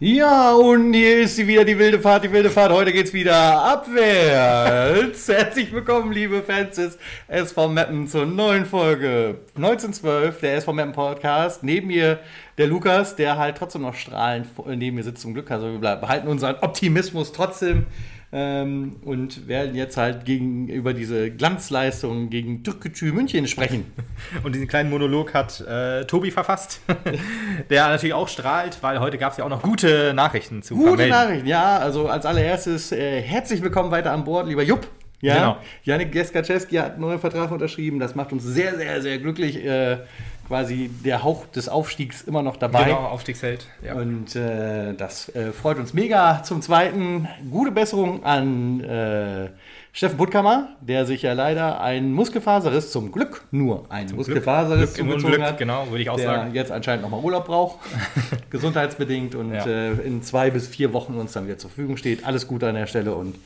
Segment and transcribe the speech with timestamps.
[0.00, 2.72] Ja, und hier ist sie wieder, die wilde Fahrt, die wilde Fahrt.
[2.72, 5.28] Heute geht's wieder abwärts.
[5.28, 11.62] Herzlich willkommen, liebe Fans des SV Mappen zur neuen Folge 1912, der SV Mappen Podcast.
[11.62, 12.20] Neben mir
[12.56, 15.50] der Lukas, der halt trotzdem noch strahlend neben mir sitzt zum Glück.
[15.50, 17.84] Also wir behalten unseren Optimismus trotzdem
[18.30, 23.86] ähm, und werden jetzt halt gegen, über diese Glanzleistung gegen Türkgücü München sprechen.
[24.42, 26.80] Und diesen kleinen Monolog hat äh, Tobi verfasst,
[27.70, 30.88] der natürlich auch strahlt, weil heute gab es ja auch noch gute Nachrichten zu Gute
[30.88, 31.10] vermelden.
[31.10, 31.78] Nachrichten, ja.
[31.78, 34.86] Also als allererstes äh, herzlich willkommen weiter an Bord, lieber Jupp.
[35.20, 35.56] Ja, genau.
[35.82, 37.98] Janik Geskaczewski hat einen neuen Vertrag unterschrieben.
[37.98, 39.64] Das macht uns sehr, sehr, sehr glücklich.
[39.64, 39.98] Äh,
[40.48, 42.84] quasi der Hauch des Aufstiegs immer noch dabei.
[42.84, 43.66] Genau, Aufstiegsheld.
[43.82, 43.94] Ja.
[43.94, 46.42] Und äh, das äh, freut uns mega.
[46.42, 49.50] Zum Zweiten, gute Besserung an äh,
[49.92, 55.06] Steffen Puttkammer, der sich ja leider ein Muskelfaserriss, zum Glück nur ein zum Muskelfaserriss Glück,
[55.06, 55.58] Glück zugezogen hat.
[55.58, 56.54] Genau, würde ich auch der sagen.
[56.54, 57.78] jetzt anscheinend nochmal Urlaub braucht,
[58.50, 59.66] gesundheitsbedingt und ja.
[59.66, 62.24] Äh, in zwei bis vier Wochen uns dann wieder zur Verfügung steht.
[62.24, 63.36] Alles Gute an der Stelle und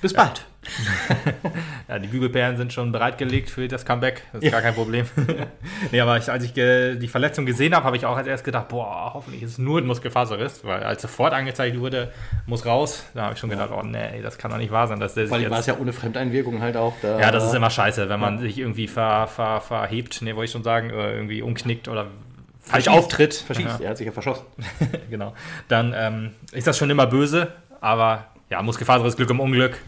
[0.00, 0.46] bis bald.
[1.88, 4.22] ja, die Bügelperlen sind schon bereitgelegt für das Comeback.
[4.32, 4.50] Das ist ja.
[4.52, 5.06] gar kein Problem.
[5.92, 8.68] nee, aber ich, als ich die Verletzung gesehen habe, habe ich auch als erstes gedacht,
[8.68, 12.12] boah, hoffentlich ist es nur ein Muskelfaserriss, weil als sofort angezeigt wurde,
[12.46, 15.00] muss raus, da habe ich schon gedacht, oh nee, das kann doch nicht wahr sein.
[15.00, 16.94] Dass der Vor allem war es ja ohne Fremdeinwirkung halt auch.
[17.02, 18.42] Da, ja, das ist immer scheiße, wenn man ja.
[18.42, 22.06] sich irgendwie ver, ver, verhebt, nee, wollte ich schon sagen, irgendwie umknickt oder
[22.60, 23.34] falsch auftritt.
[23.34, 23.84] Verschießt, ja.
[23.84, 24.44] er hat sich ja verschossen.
[25.10, 25.34] genau.
[25.66, 29.78] Dann ähm, ist das schon immer böse, aber ja, Muskelfaserriss, Glück im Unglück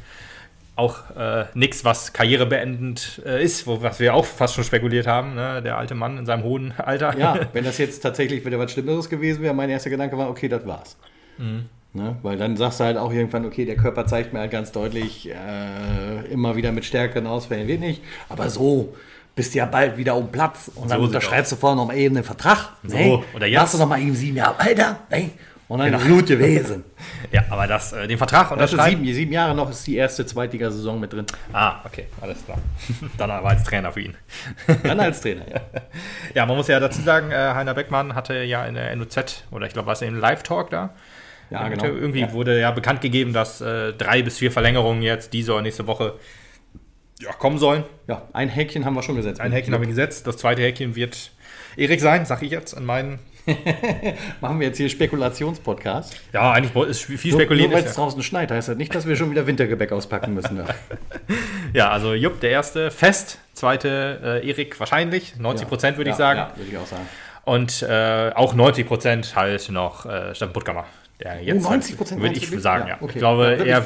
[0.77, 5.34] auch äh, nichts, was karrierebeendend äh, ist, wo, was wir auch fast schon spekuliert haben,
[5.34, 5.62] ne?
[5.62, 7.16] der alte Mann in seinem hohen Alter.
[7.16, 10.48] Ja, wenn das jetzt tatsächlich wieder was Schlimmeres gewesen wäre, mein erster Gedanke war, okay,
[10.48, 10.97] das war's.
[11.39, 11.66] Mhm.
[11.92, 12.16] Ne?
[12.22, 15.31] Weil dann sagst du halt auch irgendwann, okay, der Körper zeigt mir halt ganz deutlich,
[15.31, 18.03] äh, immer wieder mit stärkeren Ausfällen wird nicht.
[18.28, 18.97] Aber so
[19.36, 21.97] bist du ja bald wieder um Platz und so dann unterschreibst du vorher noch mal
[21.97, 22.72] eben einen Vertrag.
[22.83, 23.61] So, nee, oder jetzt.
[23.61, 25.31] Hast du noch mal eben sieben Jahre, Alter, nee,
[25.75, 26.05] und ein genau.
[26.05, 26.84] gute Wesen.
[27.32, 29.03] ja, aber das, äh, den Vertrag unterschreiben.
[29.03, 31.26] Sieben, sieben Jahre noch ist die erste Zweitligasaison mit drin.
[31.53, 32.59] Ah, okay, alles klar.
[33.19, 34.15] Dann aber als Trainer für ihn.
[34.84, 35.60] Dann als Trainer, ja.
[36.32, 39.66] ja, man muss ja dazu sagen, äh, Heiner Beckmann hatte ja in der NOZ, oder
[39.66, 40.94] ich glaube, war es im Live-Talk da?
[41.50, 41.84] Ja, genau.
[41.87, 42.32] Irgendwie ja.
[42.32, 46.15] wurde ja bekannt gegeben, dass äh, drei bis vier Verlängerungen jetzt diese oder nächste Woche
[47.20, 47.82] ja, kommen sollen.
[48.06, 49.41] Ja, ein Häkchen haben wir schon gesetzt.
[49.41, 50.25] Ein Häkchen haben wir gesetzt.
[50.28, 51.32] Das zweite Häkchen wird
[51.76, 53.19] Erik sein, sag ich jetzt an meinen
[54.41, 56.16] Machen wir jetzt hier Spekulationspodcast?
[56.32, 57.71] Ja, eigentlich ist viel spekuliert.
[57.71, 58.03] Nur, weil es ja.
[58.03, 60.56] draußen schneit, heißt das nicht, dass wir schon wieder Wintergebäck auspacken müssen.
[60.56, 60.66] Ja,
[61.72, 63.38] ja also Jupp, der erste, fest.
[63.53, 65.37] Zweite, äh, Erik wahrscheinlich.
[65.37, 66.38] 90 Prozent würde ich sagen.
[66.38, 67.06] Ja, würde ich auch sagen.
[67.44, 70.87] Und äh, auch 90 Prozent halt noch äh, Steffen Puttkammer.
[71.21, 72.97] Der jetzt oh, 90 Prozent würde ich sagen, ja.
[73.00, 73.12] Okay.
[73.12, 73.84] Ich glaube, er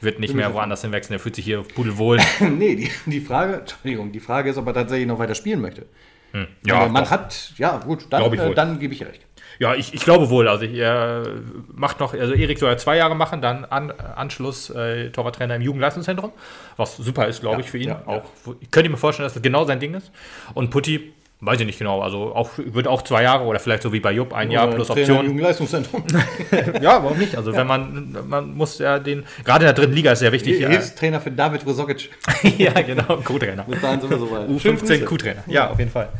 [0.00, 1.16] wird nicht mehr woanders hinwechseln.
[1.16, 2.18] Er fühlt sich hier pudelwohl.
[2.40, 5.86] nee, die, die Frage, Entschuldigung, die Frage ist, ob er tatsächlich noch weiter spielen möchte.
[6.32, 6.46] Hm.
[6.66, 7.10] Ja, man doch.
[7.10, 9.22] hat, ja gut, dann, äh, dann gebe ich recht.
[9.58, 10.48] Ja, ich, ich glaube wohl.
[10.48, 11.24] Also er
[11.72, 15.62] macht noch, also Erik soll ja zwei Jahre machen, dann an, Anschluss äh, Torwarttrainer im
[15.62, 16.32] Jugendleistungszentrum,
[16.76, 17.88] was super ist, glaube ja, ich, für ihn.
[17.88, 18.54] Ja, auch, ja.
[18.60, 20.10] Ich könnte mir vorstellen, dass das genau sein Ding ist.
[20.54, 21.12] Und Putti
[21.44, 22.00] Weiß ich nicht genau.
[22.02, 24.68] Also auch, wird auch zwei Jahre oder vielleicht so wie bei Jupp ein oder Jahr
[24.68, 25.24] plus Option.
[25.26, 26.04] Jugendleistungszentrum.
[26.80, 27.36] ja, warum nicht?
[27.36, 30.64] Also wenn man, man muss ja den, gerade in der dritten Liga ist sehr wichtig.
[30.64, 32.10] Hilfstrainer für David Rosogic.
[32.58, 33.66] ja, genau, Co-Trainer.
[33.66, 36.10] U15 Co-Trainer, ja, auf jeden Fall.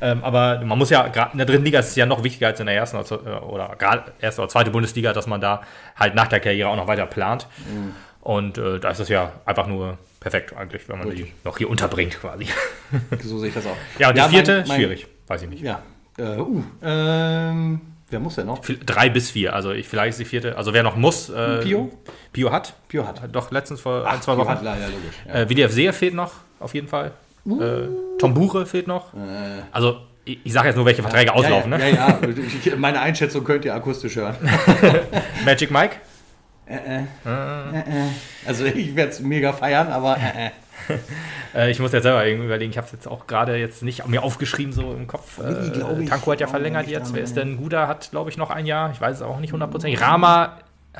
[0.00, 2.48] Ähm, aber man muss ja, gerade in der dritten Liga ist es ja noch wichtiger
[2.48, 5.62] als in der ersten oder, oder gerade erste oder zweite Bundesliga, dass man da
[5.94, 7.46] halt nach der Karriere auch noch weiter plant.
[7.72, 7.92] Mhm.
[8.22, 11.18] Und äh, da ist es ja einfach nur perfekt eigentlich, wenn man Gut.
[11.18, 12.46] die noch hier unterbringt quasi.
[13.22, 13.76] So sehe ich das auch.
[13.98, 15.62] Ja, und ja, die vierte, mein, mein, schwierig, weiß ich nicht.
[15.62, 15.82] Ja.
[16.18, 17.80] Äh, uh, ähm,
[18.10, 18.60] wer muss denn noch?
[18.60, 20.58] Drei bis vier, also ich, vielleicht ist die vierte.
[20.58, 21.30] Also wer noch muss.
[21.30, 21.90] Äh, Pio?
[22.32, 22.74] Pio hat.
[22.88, 23.22] Pio hat.
[23.32, 24.48] Doch, letztens vor Ach, ein, zwei Wochen.
[24.48, 25.16] Hat, ja, logisch.
[25.26, 25.34] Ja.
[25.34, 27.12] Äh, WDF Seher fehlt noch, auf jeden Fall.
[27.46, 27.60] Uh.
[27.62, 27.88] Äh,
[28.18, 29.14] Tom Buche fehlt noch.
[29.14, 29.62] Äh.
[29.72, 31.72] Also ich, ich sage jetzt nur, welche Verträge ja, auslaufen.
[31.72, 31.90] Ja, ne?
[31.90, 32.18] ja,
[32.64, 32.76] ja.
[32.76, 34.36] meine Einschätzung könnt ihr akustisch hören.
[35.44, 35.96] Magic Mike?
[36.72, 37.04] Äh, äh.
[37.26, 38.08] Äh, äh.
[38.46, 40.16] Also ich werde es mega feiern, aber
[41.68, 44.72] ich muss jetzt selber überlegen, ich habe es jetzt auch gerade jetzt nicht mir aufgeschrieben
[44.72, 45.38] so im Kopf.
[45.38, 47.14] Äh, Tanko hat ja verlängert jetzt.
[47.14, 47.56] Wer ist denn?
[47.58, 48.90] Guda hat, glaube ich, noch ein Jahr.
[48.92, 50.00] Ich weiß es auch nicht hundertprozentig.
[50.00, 50.58] Rama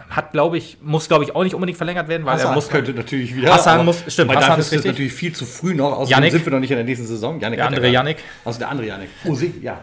[0.09, 2.69] hat, glaube ich, muss, glaube ich, auch nicht unbedingt verlängert werden, weil Hassan er muss.
[2.69, 3.53] könnte natürlich wieder.
[3.53, 4.31] Hassan muss, stimmt.
[4.31, 5.99] Weil Hassan ist, ist natürlich viel zu früh noch.
[5.99, 7.39] Außerdem sind wir noch nicht in der nächsten Saison.
[7.41, 8.17] Janik der andere Janik.
[8.45, 9.11] Also der andere Janik.
[9.27, 9.81] Oh, sie, ja.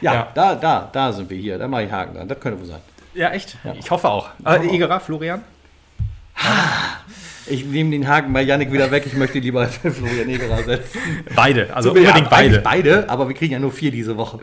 [0.00, 0.14] ja.
[0.14, 1.58] Ja, Da, da, da sind wir hier.
[1.58, 2.28] Da mache ich Haken dran.
[2.28, 2.80] Das könnte wohl sein.
[3.14, 3.56] Ja, echt?
[3.64, 3.74] Ja.
[3.78, 4.30] Ich hoffe auch.
[4.44, 5.42] Äh, Egerer, Florian?
[7.46, 9.04] Ich nehme den Haken bei Yannick wieder weg.
[9.06, 11.00] Ich möchte lieber Florian Egerer setzen.
[11.34, 12.60] Beide, also so, unbedingt beide.
[12.60, 14.38] Beide, aber wir kriegen ja nur vier diese Woche.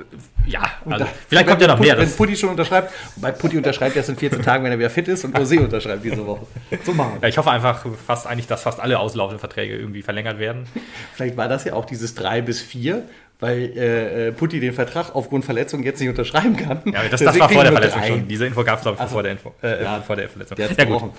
[0.45, 1.97] Ja, also da, vielleicht kommt ja noch mehr.
[1.97, 5.07] Wenn Putti schon unterschreibt, bei Putti unterschreibt erst in 14 Tagen, wenn er wieder fit
[5.07, 6.45] ist und Rosé unterschreibt diese Woche.
[6.83, 7.21] So machen wir.
[7.21, 10.65] Ja, ich hoffe einfach fast eigentlich, dass fast alle auslaufenden Verträge irgendwie verlängert werden.
[11.13, 13.03] Vielleicht war das ja auch dieses 3 bis 4
[13.39, 16.81] weil äh, äh, Putti den Vertrag aufgrund Verletzung jetzt nicht unterschreiben kann.
[16.85, 18.27] Ja, das, das war vor der Verletzung schon.
[18.27, 20.57] Diese Info gab es, glaube ich, also, vor, der Info, äh, ja, vor der Verletzung.
[20.57, 21.11] Der ja, gut.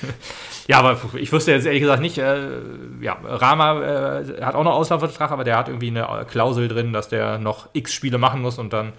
[0.66, 2.38] ja, aber ich wusste jetzt ehrlich gesagt nicht, äh,
[3.00, 7.08] ja, Rama äh, hat auch noch Auslaufvertrag, aber der hat irgendwie eine Klausel drin, dass
[7.08, 8.92] der noch x Spiele machen muss und dann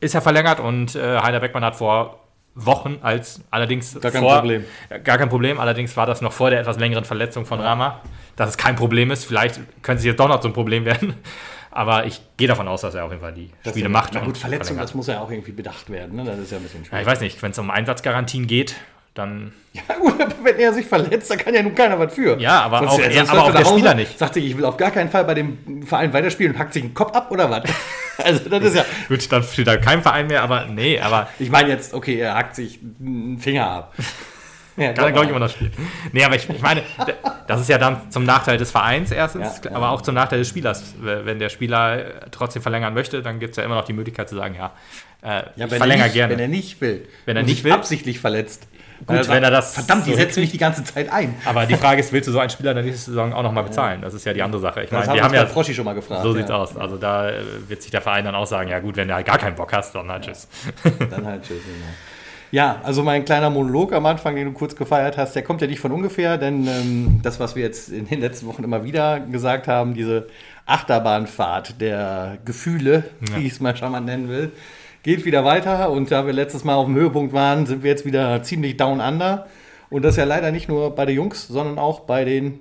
[0.00, 2.20] ist er verlängert und äh, Heiner Beckmann hat vor
[2.54, 4.64] Wochen als allerdings gar kein vor, Problem.
[5.02, 8.00] Gar kein Problem, allerdings war das noch vor der etwas längeren Verletzung von Rama,
[8.36, 9.24] dass es kein Problem ist.
[9.24, 11.14] Vielleicht könnte es jetzt doch noch zum Problem werden.
[11.76, 14.14] Aber ich gehe davon aus, dass er auf jeden Fall die das Spiele macht.
[14.14, 16.14] Na gut, Verletzung, das muss ja auch irgendwie bedacht werden.
[16.14, 16.24] Ne?
[16.24, 16.92] Das ist ja ein bisschen schwierig.
[16.92, 18.76] Ja, ich weiß nicht, wenn es um Einsatzgarantien geht,
[19.12, 19.52] dann.
[19.72, 22.38] Ja, gut, wenn er sich verletzt, dann kann ja nun keiner was für.
[22.38, 24.16] Ja, aber sonst, auch, er, aber auch der Hause, Spieler nicht.
[24.16, 26.84] Sagt sich, ich will auf gar keinen Fall bei dem Verein weiterspielen und packt sich
[26.84, 27.64] einen Kopf ab oder was?
[28.18, 28.84] also, das ist ja.
[29.08, 31.28] Gut, dann steht da kein Verein mehr, aber nee, aber.
[31.40, 33.94] Ich meine jetzt, okay, er hackt sich einen Finger ab.
[34.76, 35.72] Ja, Kann er, glaube ich, immer noch spielen.
[36.12, 36.82] Nee, aber ich, ich meine,
[37.46, 40.48] das ist ja dann zum Nachteil des Vereins erstens, ja, aber auch zum Nachteil des
[40.48, 40.94] Spielers.
[41.00, 44.34] Wenn der Spieler trotzdem verlängern möchte, dann gibt es ja immer noch die Möglichkeit zu
[44.34, 44.72] sagen, ja,
[45.22, 46.32] äh, ja ich verlängere gerne.
[46.32, 47.06] Wenn er nicht will.
[47.24, 47.72] Wenn er nicht will.
[47.72, 48.66] absichtlich verletzt.
[49.06, 49.74] Gut, er wenn er das.
[49.74, 51.34] Verdammt, die setzt mich die ganze Zeit ein.
[51.44, 53.64] Aber die Frage ist, willst du so einen Spieler in der nächsten Saison auch nochmal
[53.64, 54.00] bezahlen?
[54.00, 54.82] Das ist ja die andere Sache.
[54.82, 56.22] Ich meine, wir haben ja Froschi schon mal gefragt.
[56.22, 56.76] So sieht's aus.
[56.76, 59.26] Also da äh, wird sich der Verein dann auch sagen, ja gut, wenn du halt
[59.26, 60.48] gar keinen Bock hast, dann halt tschüss.
[61.10, 61.92] Dann halt tschüss, genau.
[62.54, 65.66] Ja, also mein kleiner Monolog am Anfang, den du kurz gefeiert hast, der kommt ja
[65.66, 69.18] nicht von ungefähr, denn ähm, das, was wir jetzt in den letzten Wochen immer wieder
[69.18, 70.28] gesagt haben, diese
[70.64, 73.38] Achterbahnfahrt der Gefühle, ja.
[73.38, 74.52] wie ich es mal schon mal nennen will,
[75.02, 75.90] geht wieder weiter.
[75.90, 79.00] Und da wir letztes Mal auf dem Höhepunkt waren, sind wir jetzt wieder ziemlich down
[79.00, 79.48] under.
[79.90, 82.60] Und das ja leider nicht nur bei den Jungs, sondern auch bei den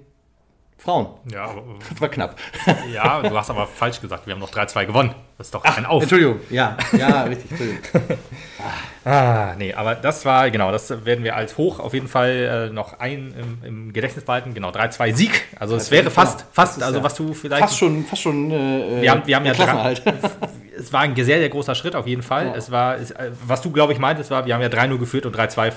[0.78, 1.08] Frauen.
[1.32, 1.50] Ja,
[1.90, 2.36] das war knapp.
[2.94, 4.28] Ja, du hast aber falsch gesagt.
[4.28, 5.16] Wir haben noch 3-2 gewonnen.
[5.38, 6.04] Das ist doch Ach, ein Auf.
[6.04, 7.82] Entschuldigung, ja, ja, richtig, Entschuldigung.
[9.06, 12.74] ah, nee, aber das war, genau, das werden wir als hoch auf jeden Fall äh,
[12.74, 14.54] noch ein im, im, Gedächtnis behalten.
[14.54, 15.46] Genau, 3-2 Sieg.
[15.60, 17.62] Also es wäre fast, fast, also was du vielleicht.
[17.62, 18.52] Fast schon, fast schon.
[18.52, 19.96] Äh, wir haben, wir haben ja dran,
[20.78, 22.48] Es war ein sehr, sehr großer Schritt auf jeden Fall.
[22.48, 22.56] Ja.
[22.56, 25.26] Es war, es, äh, was du, glaube ich, meintest, war, wir haben ja 3-0 geführt
[25.26, 25.72] und 3-2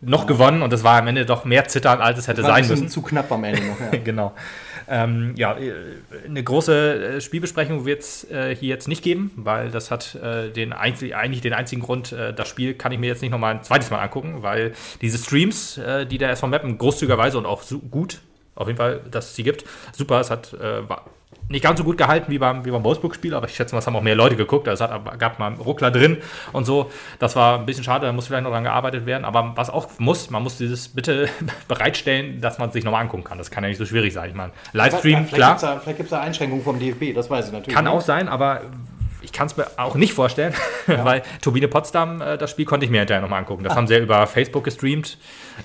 [0.00, 2.66] noch gewonnen und es war am Ende doch mehr Zittern, als es hätte war sein
[2.66, 2.88] müssen.
[2.88, 3.98] zu knapp am Ende noch, ja.
[4.04, 4.34] genau.
[4.90, 5.72] Ähm, ja, äh,
[6.26, 10.50] eine große äh, Spielbesprechung wird es äh, hier jetzt nicht geben, weil das hat äh,
[10.50, 13.56] den einzig, eigentlich den einzigen Grund, äh, das Spiel kann ich mir jetzt nicht nochmal
[13.56, 17.62] ein zweites Mal angucken, weil diese Streams, äh, die der SV Mappen großzügigerweise und auch
[17.62, 18.20] so gut,
[18.54, 20.56] auf jeden Fall, dass es sie gibt, super, es hat
[21.48, 23.86] nicht ganz so gut gehalten wie beim, wie beim Wolfsburg-Spiel, aber ich schätze mal, es
[23.86, 24.68] haben auch mehr Leute geguckt.
[24.68, 26.18] Also es hat, gab mal einen Ruckler drin
[26.52, 26.90] und so.
[27.18, 29.24] Das war ein bisschen schade, da muss vielleicht noch dran gearbeitet werden.
[29.24, 31.28] Aber was auch muss, man muss dieses bitte
[31.68, 33.38] bereitstellen, dass man es sich nochmal angucken kann.
[33.38, 34.30] Das kann ja nicht so schwierig sein.
[34.30, 35.50] Ich meine, Livestream, vielleicht klar.
[35.52, 37.74] Gibt's da, vielleicht gibt es da Einschränkungen vom DFB, das weiß ich natürlich.
[37.74, 37.94] Kann nicht.
[37.94, 38.62] auch sein, aber
[39.28, 40.54] ich kann es mir auch nicht vorstellen,
[40.86, 41.04] ja.
[41.04, 43.62] weil Turbine Potsdam, äh, das Spiel konnte ich mir hinterher nochmal angucken.
[43.62, 43.76] Das ah.
[43.76, 45.18] haben sie ja über Facebook gestreamt.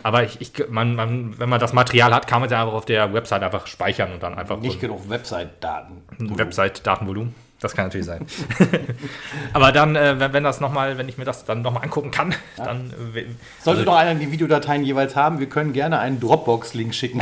[0.04, 2.74] Aber ich, ich man, man, wenn man das Material hat, kann man es ja einfach
[2.74, 4.60] auf der Website einfach speichern und dann einfach.
[4.60, 6.02] Nicht genug Website-Daten.
[6.20, 7.34] Website-Datenvolumen.
[7.62, 8.26] Das kann natürlich sein.
[9.54, 12.36] Aber dann, äh, wenn, das noch mal, wenn ich mir das dann nochmal angucken kann,
[12.58, 12.66] ja.
[12.66, 12.94] dann.
[13.16, 13.26] Äh,
[13.62, 17.22] Sollte also, doch einer die Videodateien jeweils haben, wir können gerne einen Dropbox-Link schicken.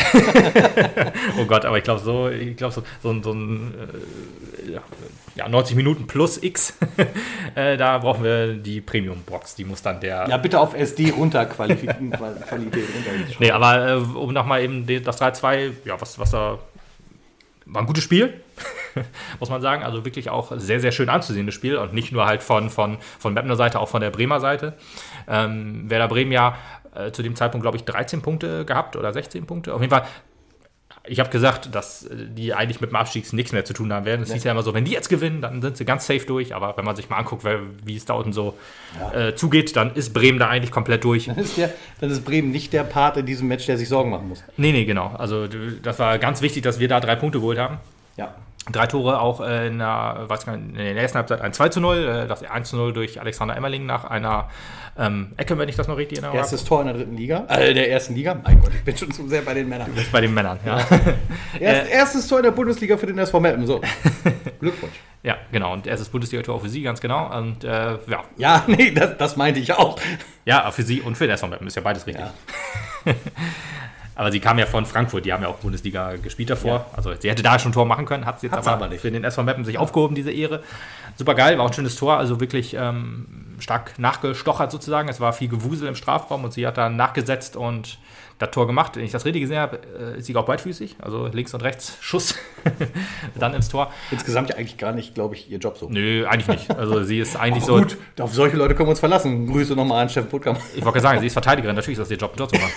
[1.39, 3.73] oh Gott, aber ich glaube so, ich glaube so, so, so ein
[4.67, 4.71] äh,
[5.36, 6.78] ja, 90 Minuten plus X,
[7.56, 9.56] äh, da brauchen wir die Premium-Box.
[9.56, 10.28] Die muss dann der.
[10.28, 12.19] Ja, bitte auf SD runter Qualität runter.
[13.39, 16.60] Nee, aber äh, um nochmal eben das 3-2, ja, was, was da.
[17.66, 18.33] War ein gutes Spiel.
[19.39, 19.83] muss man sagen.
[19.83, 23.33] Also wirklich auch sehr, sehr schön anzusehendes Spiel und nicht nur halt von, von, von
[23.33, 24.73] Mapner Seite, auch von der Bremer Seite.
[25.28, 26.57] Ähm, Werder Bremen ja
[26.95, 29.73] äh, zu dem Zeitpunkt, glaube ich, 13 Punkte gehabt oder 16 Punkte.
[29.73, 30.06] Auf jeden Fall
[31.03, 34.21] ich habe gesagt, dass die eigentlich mit dem Abstieg nichts mehr zu tun haben werden.
[34.21, 34.35] Es ja.
[34.35, 36.53] hieß ja immer so, wenn die jetzt gewinnen, dann sind sie ganz safe durch.
[36.53, 37.43] Aber wenn man sich mal anguckt,
[37.83, 38.55] wie es da unten so
[38.99, 39.29] ja.
[39.29, 41.25] äh, zugeht, dann ist Bremen da eigentlich komplett durch.
[41.25, 44.11] Dann ist, der, dann ist Bremen nicht der Part in diesem Match, der sich Sorgen
[44.11, 44.43] machen muss.
[44.57, 45.07] Nee, nee, genau.
[45.17, 47.79] Also das war ganz wichtig, dass wir da drei Punkte geholt haben.
[48.17, 48.35] Ja.
[48.71, 51.97] Drei Tore auch in der, weiß nicht, in der ersten Halbzeit ein 2 zu 0,
[51.97, 54.49] äh, das 1 zu 0 durch Alexander Emmerling nach einer
[54.97, 56.37] ähm, Ecke, wenn ich das noch richtig erinnere.
[56.37, 58.35] Erstes Tor in der dritten Liga, äh, der ersten Liga.
[58.44, 59.87] Mein Gott, ich bin schon zu sehr bei den Männern.
[59.87, 60.77] Du bist bei den Männern, ja.
[61.59, 63.81] Erst, äh, erstes Tor in der Bundesliga für den SV Meppen, so.
[64.59, 64.94] Glückwunsch.
[65.23, 65.73] Ja, genau.
[65.73, 67.35] Und erstes Bundesliga-Tor auch für Sie, ganz genau.
[67.37, 68.23] Und äh, ja.
[68.37, 69.99] Ja, nee, das, das meinte ich auch.
[70.45, 72.25] Ja, für Sie und für den SV Meppen ist ja beides richtig.
[72.25, 73.13] Ja.
[74.15, 76.71] Aber sie kam ja von Frankfurt, die haben ja auch Bundesliga gespielt davor.
[76.71, 76.85] Ja.
[76.95, 79.01] Also sie hätte da schon ein Tor machen können, hat sie jetzt aber, aber, nicht.
[79.01, 80.61] für den SV Meppen sich aufgehoben, diese Ehre.
[81.15, 85.07] Super geil, war auch ein schönes Tor, also wirklich ähm, stark nachgestochert sozusagen.
[85.09, 87.99] Es war viel Gewusel im Strafraum und sie hat dann nachgesetzt und
[88.42, 88.95] das Tor gemacht.
[88.95, 91.98] Wenn ich das richtig gesehen habe, äh, ist sie auch beidfüßig, also links und rechts
[92.02, 92.36] Schuss,
[93.40, 93.92] dann ins Tor.
[94.12, 95.88] Insgesamt ja eigentlich gar nicht, glaube ich, ihr Job so.
[95.90, 96.76] Nö, eigentlich nicht.
[96.76, 97.78] Also sie ist eigentlich so.
[97.78, 99.48] Gut, auf solche Leute können wir uns verlassen.
[99.48, 100.60] Grüße nochmal an Steffen Puttkamp.
[100.76, 102.71] Ich wollte sagen, sie ist Verteidigerin, natürlich ist das ihr Job, Job zu machen.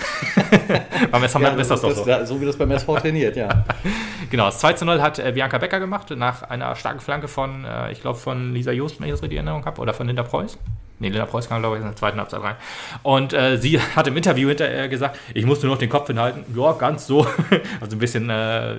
[1.10, 2.24] beim SV ja, ist das, doch so.
[2.24, 3.64] so wie das beim SV trainiert, ja.
[4.30, 7.64] genau, das 2 zu 0 hat äh, Bianca Becker gemacht, nach einer starken Flanke von,
[7.64, 10.06] äh, ich glaube, von Lisa Just, wenn ich das richtig in Erinnerung habe, oder von
[10.06, 10.58] Linda Preuß.
[11.04, 12.56] Nee, Lena Preuß kam, glaube ich, in der zweiten Halbzeit rein.
[13.02, 16.44] Und äh, sie hat im Interview hinterher gesagt, ich musste nur noch den Kopf hinhalten.
[16.56, 17.26] Ja, ganz so.
[17.80, 18.74] also ein bisschen äh,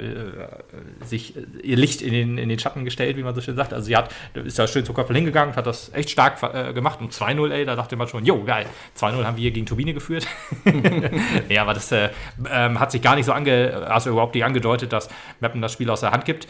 [1.05, 3.73] sich ihr Licht in den, in den Schatten gestellt, wie man so schön sagt.
[3.73, 6.73] Also sie hat, ist da schön zum Kopf hingegangen und hat das echt stark äh,
[6.73, 6.99] gemacht.
[6.99, 8.65] Und 2-0, ey, da dachte man schon, jo, geil.
[8.99, 10.25] 2-0 haben wir hier gegen Turbine geführt.
[11.49, 12.09] ja, aber das äh,
[12.49, 15.09] ähm, hat sich gar nicht so ange, also überhaupt nicht angedeutet, dass
[15.41, 16.47] Meppen das Spiel aus der Hand gibt.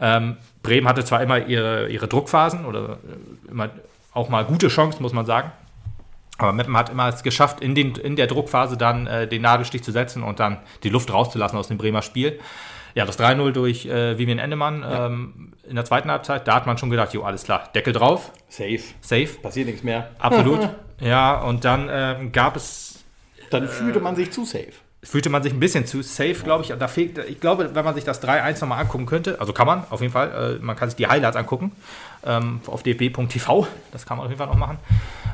[0.00, 2.98] Ähm, Bremen hatte zwar immer ihre, ihre Druckphasen oder
[3.46, 3.68] äh, immer
[4.18, 5.52] auch mal gute Chance, muss man sagen.
[6.36, 9.82] Aber Meppen hat immer es geschafft, in, den, in der Druckphase dann äh, den Nadelstich
[9.82, 12.38] zu setzen und dann die Luft rauszulassen aus dem Bremer Spiel.
[12.94, 15.06] Ja, das 3-0 durch äh, Vivian Endemann ja.
[15.06, 18.32] ähm, in der zweiten Halbzeit, da hat man schon gedacht, jo, alles klar, Deckel drauf.
[18.48, 18.80] Safe.
[19.00, 19.28] Safe.
[19.42, 20.10] Passiert nichts mehr.
[20.18, 20.68] Absolut.
[21.00, 23.04] ja, und dann ähm, gab es.
[23.50, 24.72] Dann fühlte man sich zu safe
[25.08, 26.74] fühlte man sich ein bisschen zu safe, glaube ich.
[26.78, 29.84] Da fehlt, ich glaube, wenn man sich das 3-1 nochmal angucken könnte, also kann man
[29.88, 31.72] auf jeden Fall, äh, man kann sich die Highlights angucken
[32.26, 34.76] ähm, auf dfb.tv, das kann man auf jeden Fall noch machen.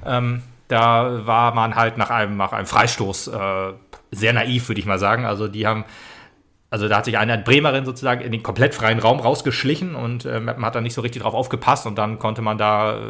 [0.07, 3.73] Ähm, da war man halt nach einem, nach einem Freistoß äh,
[4.13, 5.25] sehr naiv, würde ich mal sagen.
[5.25, 5.85] Also die haben
[6.75, 10.41] also da hat sich eine Bremerin sozusagen in den komplett freien Raum rausgeschlichen und äh,
[10.41, 13.01] man hat da nicht so richtig drauf aufgepasst und dann konnte man da äh,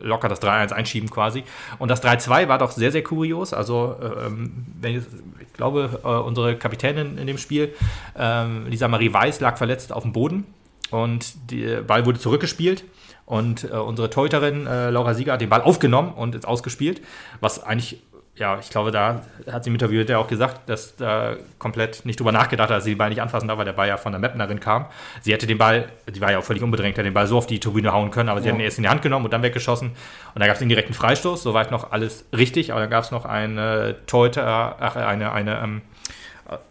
[0.00, 1.42] locker das 3-1 einschieben quasi.
[1.80, 3.52] Und das 3-2 war doch sehr, sehr kurios.
[3.52, 4.98] Also ähm, ich,
[5.40, 7.74] ich, glaube, äh, unsere Kapitänin in dem Spiel,
[8.16, 10.44] ähm, Lisa Marie Weiß, lag verletzt auf dem Boden
[10.92, 12.84] und der Ball wurde zurückgespielt.
[13.26, 17.02] Und äh, unsere Teuterin äh, Laura Sieger hat den Ball aufgenommen und ist ausgespielt,
[17.40, 18.04] was eigentlich
[18.40, 19.20] ja, ich glaube, da
[19.52, 22.84] hat sie im Interview ja auch gesagt, dass da komplett nicht drüber nachgedacht hat, dass
[22.84, 24.86] sie den Ball nicht anfassen darf, weil der Ball ja von der Mapnerin kam.
[25.20, 27.46] Sie hätte den Ball, die war ja auch völlig unbedrängt, hätte den Ball so auf
[27.46, 28.54] die Tribüne hauen können, aber sie ja.
[28.54, 29.88] hat ihn erst in die Hand genommen und dann weggeschossen.
[30.34, 33.10] Und da gab es einen direkten Freistoß, soweit noch alles richtig, aber dann gab es
[33.10, 35.82] noch eine Torhüter, ach, eine, eine ähm,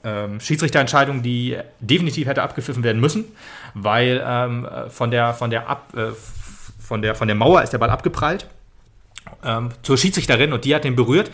[0.03, 3.25] ähm, Schiedsrichterentscheidung, die definitiv hätte abgepfiffen werden müssen,
[3.75, 6.13] weil ähm, von, der, von, der Ab, äh,
[6.79, 8.47] von, der, von der Mauer ist der Ball abgeprallt
[9.43, 11.31] ähm, zur Schiedsrichterin und die hat den berührt.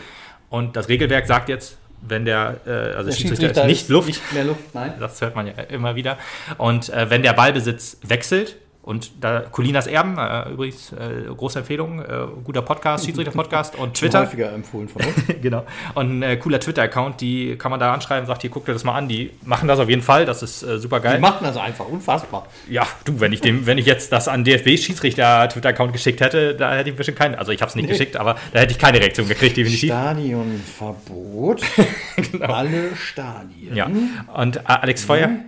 [0.50, 4.32] Und das Regelwerk sagt jetzt, wenn der, äh, also der Schiedsrichter, ist nicht Luft, nicht
[4.32, 4.94] mehr Luft, nein.
[5.00, 6.18] Das hört man ja immer wieder.
[6.58, 8.56] Und äh, wenn der Ballbesitz wechselt,
[8.86, 14.20] und da Colinas Erben, äh, übrigens äh, große Empfehlung, äh, guter Podcast, Schiedsrichter-Podcast und Twitter.
[14.20, 15.16] Häufiger empfohlen von uns.
[15.42, 15.66] genau.
[15.94, 18.84] Und ein äh, cooler Twitter-Account, die kann man da anschreiben, sagt, hier, guck dir das
[18.84, 19.08] mal an.
[19.08, 21.16] Die machen das auf jeden Fall, das ist äh, super geil.
[21.16, 22.46] Die machen das einfach, unfassbar.
[22.70, 26.90] Ja, du, wenn ich, dem, wenn ich jetzt das an DFB-Schiedsrichter-Twitter-Account geschickt hätte, da hätte
[26.90, 27.90] ich bestimmt keine, also ich habe es nicht nee.
[27.90, 29.90] geschickt, aber da hätte ich keine Reaktion gekriegt, definitiv.
[29.90, 31.60] Stadionverbot.
[32.30, 32.54] genau.
[32.54, 33.74] Alle Stadien.
[33.74, 33.90] Ja.
[34.32, 35.30] Und äh, Alex Feuer.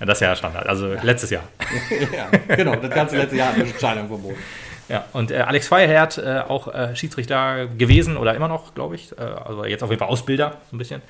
[0.00, 0.66] Ja, das ist ja Standard.
[0.66, 1.02] Also ja.
[1.02, 1.44] letztes Jahr.
[2.12, 4.38] ja, genau, das ganze letzte Jahr hat eine Entscheidung verboten.
[4.88, 9.16] Ja, und äh, Alex Feuerherd, äh, auch äh, Schiedsrichter gewesen oder immer noch, glaube ich.
[9.16, 11.00] Äh, also jetzt auf jeden Fall Ausbilder, so ein bisschen.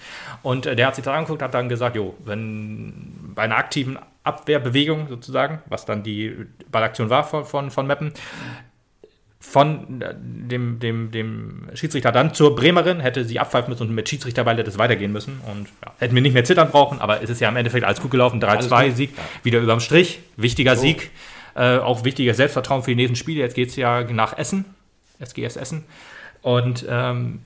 [0.43, 3.99] Und äh, der hat sich das angeguckt, hat dann gesagt, jo, wenn bei einer aktiven
[4.23, 8.13] Abwehrbewegung sozusagen, was dann die Ballaktion war von, von, von Meppen,
[9.43, 14.57] von dem, dem, dem Schiedsrichter dann zur Bremerin, hätte sie abpfeifen müssen und mit Schiedsrichterball
[14.57, 15.41] hätte es weitergehen müssen.
[15.51, 18.01] Und ja, hätten wir nicht mehr zittern brauchen, aber es ist ja im Endeffekt alles
[18.03, 18.41] gut gelaufen.
[18.41, 19.23] 3-2-Sieg, ja.
[19.43, 20.21] wieder überm Strich.
[20.37, 20.83] Wichtiger so.
[20.83, 21.11] Sieg.
[21.57, 23.41] Äh, auch wichtiges Selbstvertrauen für die nächsten Spiele.
[23.41, 24.67] Jetzt geht es ja nach Essen,
[25.19, 25.85] SGS Essen.
[26.43, 27.41] Und ähm,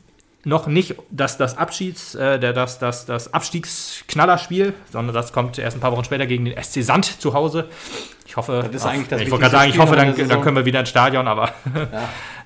[0.44, 5.80] noch nicht das, das Abschieds, äh, das, das, das Abstiegsknallerspiel, sondern das kommt erst ein
[5.80, 7.68] paar Wochen später gegen den SC Sand zu Hause.
[8.26, 10.56] Ich hoffe, das ist eigentlich das ich wollte gerade sagen, ich hoffe, dann, dann, können
[10.56, 11.52] wir wieder ins Stadion, aber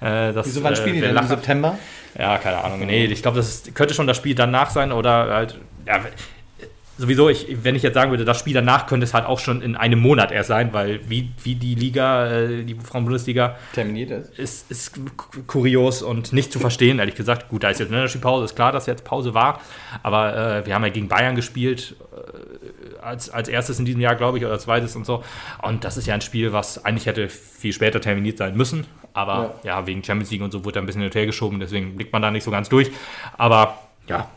[0.00, 0.28] ja.
[0.28, 1.78] äh, das, Wieso wann spielen die denn im September?
[2.18, 2.84] Ja, keine Ahnung.
[2.86, 6.00] Nee, ich glaube, das ist, könnte schon das Spiel danach sein oder halt, ja,
[6.98, 9.62] sowieso, ich, wenn ich jetzt sagen würde, das Spiel danach könnte es halt auch schon
[9.62, 14.38] in einem Monat erst sein, weil wie, wie die Liga, äh, die Frauen-Bundesliga terminiert ist.
[14.38, 14.70] ist.
[14.70, 15.00] Ist
[15.46, 17.48] kurios und nicht zu verstehen, ehrlich gesagt.
[17.48, 19.60] Gut, da ist jetzt eine Pause, ist klar, dass jetzt Pause war,
[20.02, 24.16] aber äh, wir haben ja gegen Bayern gespielt, äh, als, als erstes in diesem Jahr,
[24.16, 25.22] glaube ich, oder zweites und so.
[25.62, 29.54] Und das ist ja ein Spiel, was eigentlich hätte viel später terminiert sein müssen, aber
[29.62, 31.60] ja, ja wegen Champions League und so wurde er ein bisschen hin und her geschoben,
[31.60, 32.90] deswegen blickt man da nicht so ganz durch.
[33.36, 33.78] Aber
[34.08, 34.28] ja,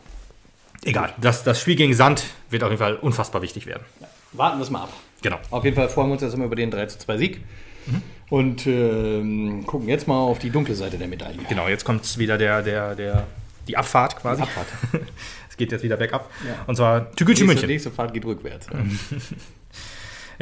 [0.84, 3.84] Egal, das, das Spiel gegen Sand wird auf jeden Fall unfassbar wichtig werden.
[4.00, 4.94] Ja, warten wir es mal ab.
[5.22, 5.38] Genau.
[5.52, 7.42] Auf jeden Fall freuen wir uns jetzt immer über den 3 zu 2 Sieg.
[7.86, 8.02] Mhm.
[8.30, 11.40] Und ähm, gucken jetzt mal auf die dunkle Seite der Medaille.
[11.50, 13.28] Genau, jetzt kommt wieder der, der, der,
[13.68, 14.42] die Abfahrt quasi.
[14.42, 14.68] Die Abfahrt.
[15.50, 16.30] es geht jetzt wieder bergab.
[16.46, 16.64] Ja.
[16.66, 17.68] Und zwar Tügücü München.
[17.68, 18.68] Die nächste Fahrt geht rückwärts.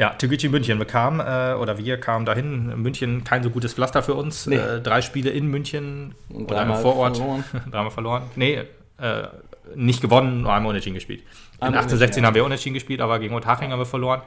[0.00, 2.68] Ja, Tegucci München bekam, äh, oder wir kamen dahin.
[2.80, 4.46] München kein so gutes Pflaster für uns.
[4.46, 4.56] Nee.
[4.56, 7.18] Äh, drei Spiele in München und oder im Vorort.
[7.18, 7.44] Verloren.
[7.70, 8.22] dreimal verloren.
[8.34, 8.62] Nee,
[8.96, 9.24] äh,
[9.74, 11.22] nicht gewonnen, nur einmal unentschieden gespielt.
[11.60, 12.26] In 1816 ja.
[12.26, 14.22] haben wir unentschieden gespielt, aber gegen Othaching haben wir verloren.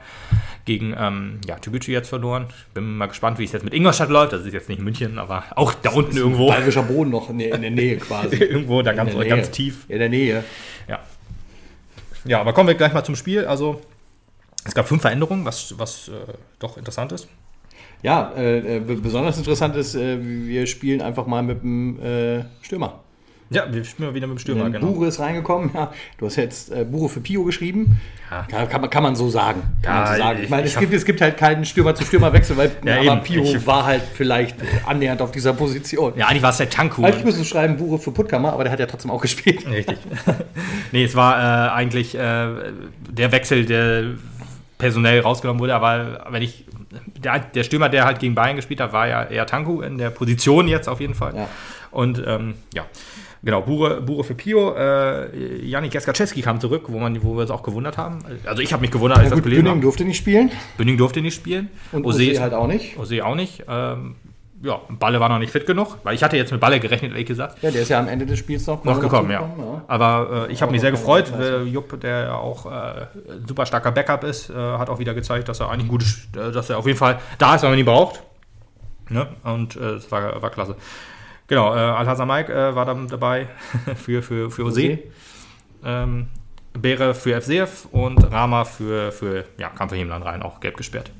[0.64, 2.46] Gegen ähm, ja, Tübütü jetzt verloren.
[2.74, 4.32] Bin mal gespannt, wie es jetzt mit Ingolstadt läuft.
[4.32, 6.48] Das ist jetzt nicht München, aber auch da unten irgendwo.
[6.48, 8.36] Bayerischer Boden noch in der, in der Nähe quasi.
[8.36, 9.84] irgendwo da ganz, ganz tief.
[9.88, 10.44] In der Nähe.
[10.88, 11.00] Ja.
[12.24, 13.44] Ja, aber kommen wir gleich mal zum Spiel.
[13.44, 13.80] Also,
[14.64, 16.12] es gab fünf Veränderungen, was, was äh,
[16.58, 17.28] doch interessant ist.
[18.02, 23.00] Ja, äh, äh besonders interessant ist, äh, wir spielen einfach mal mit dem äh, Stürmer.
[23.50, 24.86] Ja, wir spielen wieder mit dem Stürmer, genau.
[24.86, 25.92] Bure ist reingekommen, ja.
[26.18, 28.00] Du hast jetzt äh, Bure für Pio geschrieben.
[28.30, 28.46] Ja.
[28.50, 29.62] Kann, kann, man, kann man so sagen.
[29.82, 30.38] Kann ja, so sagen.
[30.38, 33.42] Ich, ich meine, es, gibt, es gibt halt keinen Stürmer zu Stürmerwechsel, weil ja, Pio
[33.42, 36.14] ich, war halt vielleicht annähernd auf dieser Position.
[36.16, 37.04] Ja, eigentlich war es der Tanku.
[37.04, 39.66] Eigentlich müsste schreiben Bure für Puttkammer, aber der hat ja trotzdem auch gespielt.
[39.68, 39.98] Richtig.
[40.92, 42.48] nee, es war äh, eigentlich äh,
[43.10, 44.14] der Wechsel, der
[44.78, 46.64] personell rausgenommen wurde, aber wenn ich
[47.16, 50.10] der, der Stürmer, der halt gegen Bayern gespielt hat, war ja eher Tanku in der
[50.10, 51.36] Position jetzt auf jeden Fall.
[51.36, 51.48] Ja.
[51.90, 52.84] Und ähm, ja,
[53.44, 54.74] Genau, Bure, Bure für Pio.
[54.74, 58.20] Äh, Janik Jaskaczewski kam zurück, wo, man, wo wir uns auch gewundert haben.
[58.44, 60.50] Also ich habe mich gewundert, als ja, gut, das gelesen Bünding durfte nicht spielen.
[60.78, 61.68] Bünding durfte nicht spielen.
[61.92, 62.98] Und Ose halt auch nicht.
[62.98, 63.64] Ose auch nicht.
[63.68, 64.16] Ähm,
[64.62, 67.26] ja, Balle war noch nicht fit genug, weil ich hatte jetzt mit Balle gerechnet, ehrlich
[67.26, 67.62] gesagt.
[67.62, 69.30] Ja, der ist ja am Ende des Spiels noch, noch gekommen.
[69.30, 69.42] Ja.
[69.42, 69.84] ja.
[69.88, 71.30] Aber äh, ich habe mich sehr gefreut.
[71.38, 73.06] Äh, Jupp, der auch äh,
[73.46, 76.50] super starker Backup ist, äh, hat auch wieder gezeigt, dass er eigentlich gut ist, äh,
[76.50, 78.22] dass er auf jeden Fall da ist, wenn man ihn braucht.
[79.10, 79.28] Ne?
[79.42, 80.76] Und es war, war klasse.
[81.46, 83.48] Genau, äh, Alhazar Mike äh, war dann dabei
[83.96, 84.98] für, für, für Ose.
[85.84, 86.28] Ähm,
[86.72, 91.10] Bere für FCF und Rama für, für ja, kam für Himland rein, auch gelb gesperrt.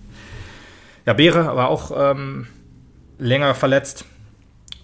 [1.07, 2.49] Ja, Bere war auch ähm,
[3.19, 4.05] länger verletzt.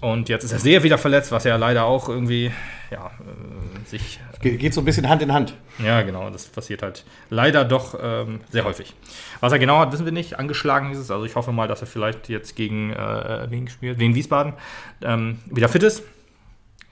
[0.00, 2.52] Und jetzt ist er sehr wieder verletzt, was ja leider auch irgendwie
[2.90, 4.20] ja, äh, sich.
[4.40, 5.54] Ge geht so ein bisschen Hand in Hand.
[5.82, 6.30] Ja, genau.
[6.30, 8.94] Das passiert halt leider doch ähm, sehr häufig.
[9.40, 10.38] Was er genau hat, wissen wir nicht.
[10.38, 11.10] Angeschlagen ist es.
[11.10, 14.54] Also ich hoffe mal, dass er vielleicht jetzt gegen äh, wen gespielt, wegen Wiesbaden
[15.02, 16.02] ähm, wieder fit ist.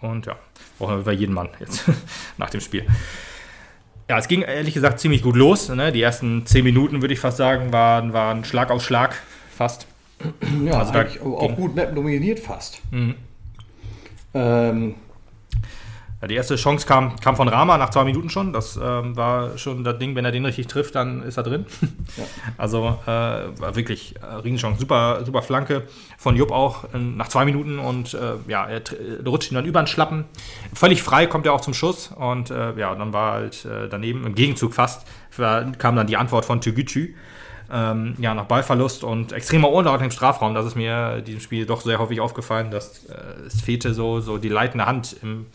[0.00, 0.37] Und ja,
[0.78, 1.85] brauchen wir bei jedem Mann jetzt
[2.38, 2.87] nach dem Spiel.
[4.09, 5.69] Ja, es ging ehrlich gesagt ziemlich gut los.
[5.69, 5.93] Ne?
[5.93, 9.17] Die ersten zehn Minuten, würde ich fast sagen, waren, waren Schlag auf Schlag
[9.55, 9.87] fast.
[10.64, 12.81] Ja, also auch gut dominiert fast.
[12.90, 13.14] Mhm.
[14.35, 14.95] Ähm,
[16.21, 18.53] ja, die erste Chance kam, kam von Rama nach zwei Minuten schon.
[18.53, 21.67] Das ähm, war schon das Ding, wenn er den richtig trifft, dann ist er drin.
[22.17, 22.25] Ja.
[22.57, 24.81] Also äh, war wirklich äh, Riesenchance.
[24.81, 29.26] Super, super Flanke von Jupp auch äh, nach zwei Minuten und äh, ja, er, er
[29.26, 30.25] rutscht ihn dann über den Schlappen.
[30.75, 34.26] Völlig frei kommt er auch zum Schuss und äh, ja, dann war halt äh, daneben
[34.26, 35.07] im Gegenzug fast
[35.78, 37.15] kam dann die Antwort von Tügütü.
[37.71, 40.54] Ähm, ja, nach Ballverlust und extremer Unordnung im Strafraum.
[40.54, 43.04] Das ist mir in diesem Spiel doch sehr häufig aufgefallen, dass
[43.47, 45.47] es fehlte so, so die leitende Hand im,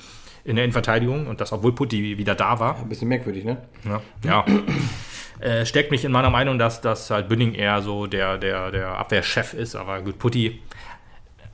[0.46, 2.78] in der Innenverteidigung und das, obwohl Putti wieder da war.
[2.78, 3.58] Ein bisschen merkwürdig, ne?
[3.86, 4.02] Ja.
[4.26, 4.46] ja.
[5.40, 8.98] äh, steckt mich in meiner Meinung, dass, dass halt Bünding eher so der, der, der
[8.98, 10.62] Abwehrchef ist, aber gut, Putti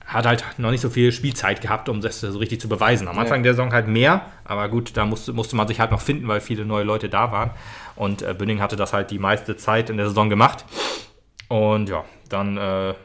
[0.09, 3.07] hat halt noch nicht so viel Spielzeit gehabt, um das so richtig zu beweisen.
[3.07, 3.43] Am Anfang ja.
[3.43, 6.41] der Saison halt mehr, aber gut, da musste, musste man sich halt noch finden, weil
[6.41, 7.51] viele neue Leute da waren.
[7.95, 10.65] Und äh, Bünding hatte das halt die meiste Zeit in der Saison gemacht.
[11.47, 12.95] Und ja, dann äh,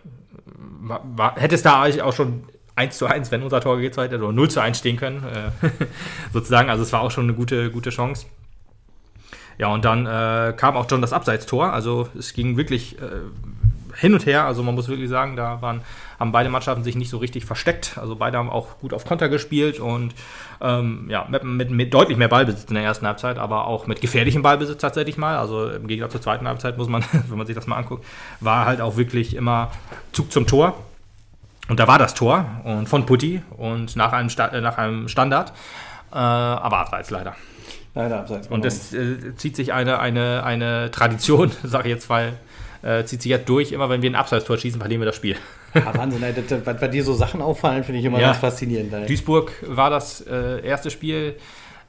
[0.81, 2.45] war, hätte es da eigentlich auch schon
[2.77, 5.69] 1 zu 1, wenn unser Tor geht, hätte oder 0 zu 1 stehen können, äh,
[6.33, 6.71] sozusagen.
[6.71, 8.27] Also es war auch schon eine gute, gute Chance.
[9.59, 11.73] Ja, und dann äh, kam auch schon das Abseitstor.
[11.73, 13.07] Also es ging wirklich äh,
[13.97, 14.45] hin und her.
[14.45, 15.83] Also man muss wirklich sagen, da waren,
[16.19, 17.97] haben beide Mannschaften sich nicht so richtig versteckt.
[17.99, 20.15] Also beide haben auch gut auf Konter gespielt und
[20.61, 24.01] ähm, ja, mit, mit, mit, deutlich mehr Ballbesitz in der ersten Halbzeit, aber auch mit
[24.01, 25.37] gefährlichem Ballbesitz tatsächlich mal.
[25.37, 28.05] Also im Gegensatz zur zweiten Halbzeit muss man, wenn man sich das mal anguckt,
[28.41, 29.71] war halt auch wirklich immer
[30.13, 30.75] Zug zum Tor.
[31.69, 35.09] Und da war das Tor und von Putti und nach einem, Sta äh, nach einem
[35.09, 35.53] Standard,
[36.13, 37.35] äh, aber abseits leider.
[37.95, 38.49] Leider abseits.
[38.49, 42.35] Und es äh, zieht sich eine, eine, eine Tradition, sage ich jetzt, weil
[42.83, 45.37] äh, zieht sich jetzt durch, immer wenn wir ein Abseitstor schießen, verlieren wir das Spiel.
[45.75, 48.29] Ja, Wahnsinn, das, was bei dir so Sachen auffallen, finde ich immer ja.
[48.29, 48.93] ganz faszinierend.
[48.93, 49.07] Ey.
[49.07, 51.37] Duisburg war das äh, erste Spiel,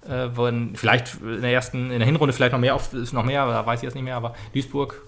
[0.07, 3.25] äh, wo vielleicht in der ersten, in der Hinrunde vielleicht noch mehr auf, ist noch
[3.25, 5.01] mehr, da weiß ich jetzt nicht mehr, aber Duisburg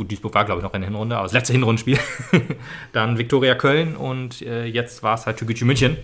[0.00, 1.98] Gut, Duisburg war, glaube ich, noch in der Hinrunde, aber das letzte Hinrundenspiel.
[2.94, 5.98] dann Viktoria Köln und äh, jetzt war es halt Türkgücü München.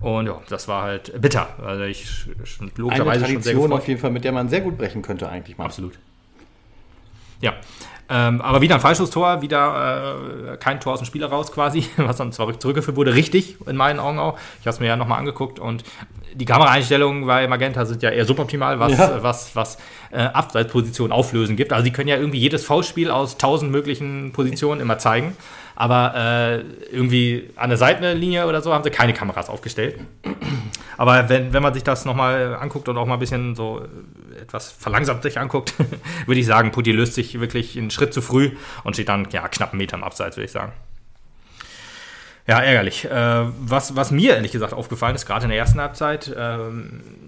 [0.00, 1.46] Und ja, das war halt bitter.
[1.62, 2.08] Also ich
[2.76, 5.28] logischerweise Eine Tradition schon sehr auf jeden Fall, mit der man sehr gut brechen könnte
[5.28, 5.66] eigentlich mal.
[5.66, 5.98] Absolut.
[7.42, 7.52] Ja,
[8.10, 10.16] ähm, aber wieder ein falsches Tor, wieder
[10.52, 13.76] äh, kein Tor aus dem Spiel heraus quasi, was dann zwar zurückgeführt wurde, richtig in
[13.76, 14.38] meinen Augen auch.
[14.60, 15.84] Ich habe es mir ja nochmal angeguckt und
[16.34, 19.22] die Kameraeinstellungen bei Magenta sind ja eher suboptimal, was, ja.
[19.22, 19.78] was, was
[20.10, 21.72] äh, Abseitspositionen auflösen gibt.
[21.72, 25.36] Also die können ja irgendwie jedes V-Spiel aus tausend möglichen Positionen immer zeigen.
[25.80, 30.00] Aber äh, irgendwie an der Seitenlinie oder so haben sie keine Kameras aufgestellt.
[30.96, 33.86] Aber wenn, wenn man sich das nochmal anguckt und auch mal ein bisschen so
[34.42, 35.74] etwas verlangsamt sich anguckt,
[36.26, 38.50] würde ich sagen, Putti löst sich wirklich einen Schritt zu früh
[38.82, 40.72] und steht dann ja, knapp einen Meter im Abseits, würde ich sagen.
[42.48, 43.04] Ja, ärgerlich.
[43.04, 46.58] Äh, was, was mir ehrlich gesagt aufgefallen ist, gerade in der ersten Halbzeit, äh,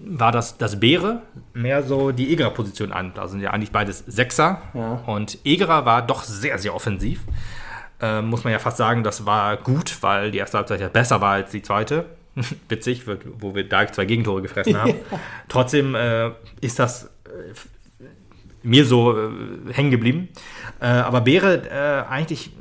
[0.07, 1.21] war, dass das Beere
[1.53, 3.13] mehr so die Egerer-Position an.
[3.13, 4.61] Da sind ja eigentlich beides Sechser.
[4.73, 5.03] Ja.
[5.05, 7.21] Und Egerer war doch sehr, sehr offensiv.
[8.01, 11.21] Äh, muss man ja fast sagen, das war gut, weil die erste Halbzeit ja besser
[11.21, 12.05] war als die zweite.
[12.69, 13.03] Witzig,
[13.39, 14.95] wo wir da zwei Gegentore gefressen haben.
[15.49, 17.29] Trotzdem äh, ist das äh,
[18.63, 19.29] mir so äh,
[19.71, 20.29] hängen geblieben.
[20.79, 22.51] Äh, aber Beere eigentlich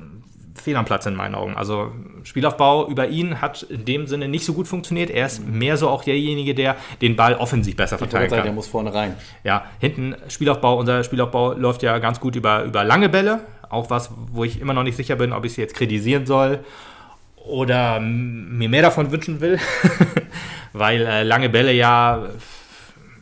[0.61, 1.57] fehl am Platz in meinen Augen.
[1.57, 5.11] Also Spielaufbau über ihn hat in dem Sinne nicht so gut funktioniert.
[5.11, 8.43] Er ist mehr so auch derjenige, der den Ball offensiv besser verteilen kann.
[8.43, 9.17] Der muss vorne rein.
[9.43, 13.41] Ja, hinten Spielaufbau, unser Spielaufbau läuft ja ganz gut über, über lange Bälle.
[13.71, 16.61] Auch was, wo ich immer noch nicht sicher bin, ob ich es jetzt kritisieren soll
[17.37, 19.59] oder mir mehr davon wünschen will,
[20.73, 22.27] weil äh, lange Bälle ja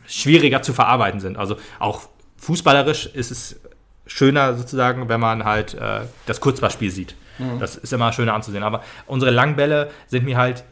[0.05, 1.37] schwieriger zu verarbeiten sind.
[1.37, 3.59] Also auch fußballerisch ist es
[4.07, 7.15] schöner sozusagen, wenn man halt äh, das Kurzballspiel sieht.
[7.37, 7.59] Mhm.
[7.59, 8.63] Das ist immer schöner anzusehen.
[8.63, 10.63] Aber unsere Langbälle sind mir halt,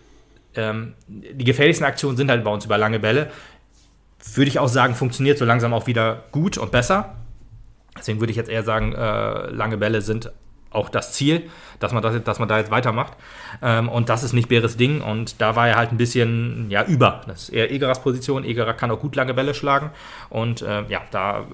[0.56, 3.30] ähm, die gefährlichsten Aktionen sind halt bei uns über lange Bälle.
[4.34, 7.16] Würde ich auch sagen, funktioniert so langsam auch wieder gut und besser.
[7.98, 10.32] Deswegen würde ich jetzt eher sagen, äh, lange Bälle sind
[10.70, 13.14] auch das Ziel, dass man, das, dass man da jetzt weitermacht.
[13.62, 15.02] Ähm, und das ist nicht Beres Ding.
[15.02, 17.22] Und da war er halt ein bisschen ja, über.
[17.28, 18.44] Das ist eher Egeras Position.
[18.44, 19.92] Egerer kann auch gut lange Bälle schlagen.
[20.30, 21.46] Und äh, ja, da äh,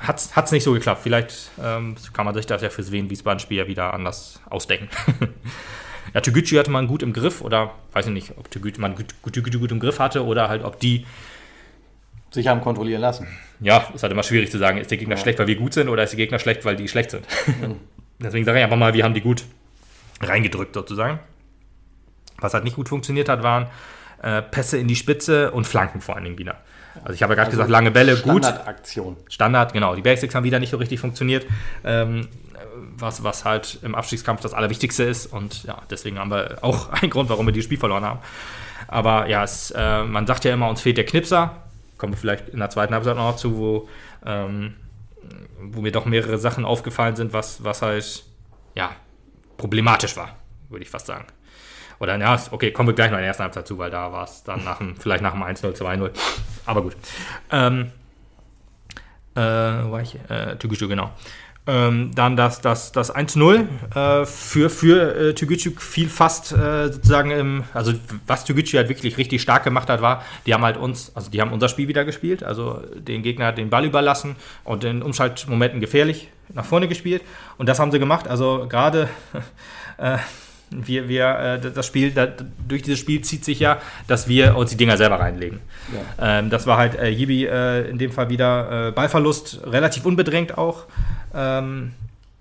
[0.00, 1.00] hat es nicht so geklappt.
[1.02, 4.88] Vielleicht ähm, kann man sich das ja fürs Wien-Wiesbaden-Spiel ja wieder anders ausdenken.
[6.14, 9.14] ja, Tügücü hatte man gut im Griff oder weiß ich nicht, ob Tügücü man gut,
[9.22, 11.04] gut, gut, gut im Griff hatte oder halt ob die
[12.30, 13.26] sich haben kontrollieren lassen.
[13.60, 15.20] Ja, ist halt immer schwierig zu sagen, ist der Gegner ja.
[15.20, 17.26] schlecht, weil wir gut sind oder ist der Gegner schlecht, weil die schlecht sind.
[17.46, 17.76] Mhm.
[18.20, 19.44] Deswegen sage ich einfach mal, wir haben die gut
[20.20, 21.20] reingedrückt sozusagen.
[22.38, 23.66] Was halt nicht gut funktioniert hat, waren
[24.22, 26.56] äh, Pässe in die Spitze und Flanken vor allen Dingen wieder.
[27.02, 28.44] Also ich habe ja gerade also gesagt, lange Bälle, gut.
[28.44, 29.16] Standardaktion.
[29.28, 29.94] Standard, genau.
[29.94, 31.46] Die Basics haben wieder nicht so richtig funktioniert.
[31.84, 32.28] Ähm,
[32.96, 35.26] was, was halt im Abstiegskampf das Allerwichtigste ist.
[35.26, 38.20] Und ja, deswegen haben wir auch einen Grund, warum wir dieses Spiel verloren haben.
[38.86, 41.62] Aber ja, es, äh, man sagt ja immer, uns fehlt der Knipser.
[41.98, 43.88] Kommen wir vielleicht in der zweiten Halbzeit noch zu, wo,
[44.24, 44.74] ähm,
[45.60, 48.24] wo mir doch mehrere Sachen aufgefallen sind, was, was halt
[48.74, 48.92] ja,
[49.56, 50.36] problematisch war,
[50.68, 51.26] würde ich fast sagen.
[52.00, 54.24] Oder ja, okay, kommen wir gleich noch in der ersten Halbzeit zu, weil da war
[54.24, 56.10] es dann nach dem, vielleicht nach dem 1-0, 2-0.
[56.64, 56.96] Aber gut.
[57.50, 57.90] Ähm,
[59.34, 60.16] äh, war ich?
[60.28, 61.10] Äh, Türkische, genau.
[61.68, 67.30] Ähm, dann das, das, das 1-0 äh, für, für äh, Türkgücü fiel fast äh, sozusagen
[67.30, 67.92] im, also
[68.26, 71.42] was Türkgücü halt wirklich richtig stark gemacht hat, war, die haben halt uns, also die
[71.42, 76.28] haben unser Spiel wieder gespielt, also den Gegner den Ball überlassen und in Umschaltmomenten gefährlich
[76.54, 77.20] nach vorne gespielt
[77.58, 79.10] und das haben sie gemacht, also gerade
[79.98, 80.16] äh,
[80.70, 82.12] wir, wir, äh, das Spiel,
[82.66, 85.60] durch dieses Spiel zieht sich ja, dass wir uns die Dinger selber reinlegen.
[86.18, 86.38] Ja.
[86.38, 90.56] Ähm, das war halt äh, Jibi äh, in dem Fall wieder äh, Ballverlust, relativ unbedrängt
[90.56, 90.86] auch.
[91.34, 91.92] Ähm,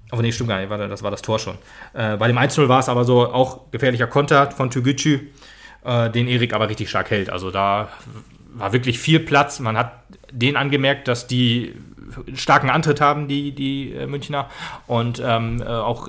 [0.09, 1.57] aber nee, stimmt gar nicht, das war das Tor schon.
[1.93, 5.19] Äh, bei dem 1-0 war es aber so auch gefährlicher Konter von Tügücü,
[5.83, 7.29] äh, den Erik aber richtig stark hält.
[7.29, 7.89] Also da
[8.53, 9.59] war wirklich viel Platz.
[9.59, 9.91] Man hat
[10.31, 11.73] den angemerkt, dass die
[12.33, 14.49] starken Antritt haben, die, die äh, Münchner.
[14.87, 16.07] Und ähm, auch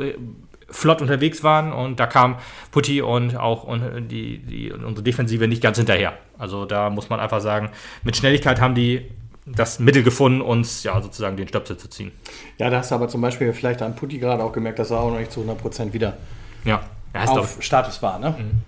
[0.71, 2.37] flott unterwegs waren und da kam
[2.71, 6.19] Putti und auch und die, die, unsere Defensive nicht ganz hinterher.
[6.39, 7.71] Also da muss man einfach sagen,
[8.03, 9.09] mit Schnelligkeit haben die
[9.55, 12.13] das Mittel gefunden, uns ja sozusagen den Stöpsel zu ziehen.
[12.59, 15.01] Ja, da hast du aber zum Beispiel vielleicht an Putti gerade auch gemerkt, dass er
[15.01, 16.17] auch noch nicht zu 100% wieder
[16.65, 16.83] ja.
[17.15, 17.63] auf doch.
[17.63, 18.19] Status war.
[18.19, 18.35] Ne?
[18.39, 18.63] Mhm.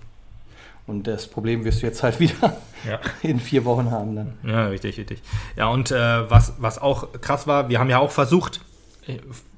[0.87, 2.99] Und das Problem wirst du jetzt halt wieder ja.
[3.21, 4.33] in vier Wochen haben dann.
[4.43, 5.21] Ja, richtig, richtig.
[5.55, 8.61] Ja, und äh, was, was auch krass war, wir haben ja auch versucht,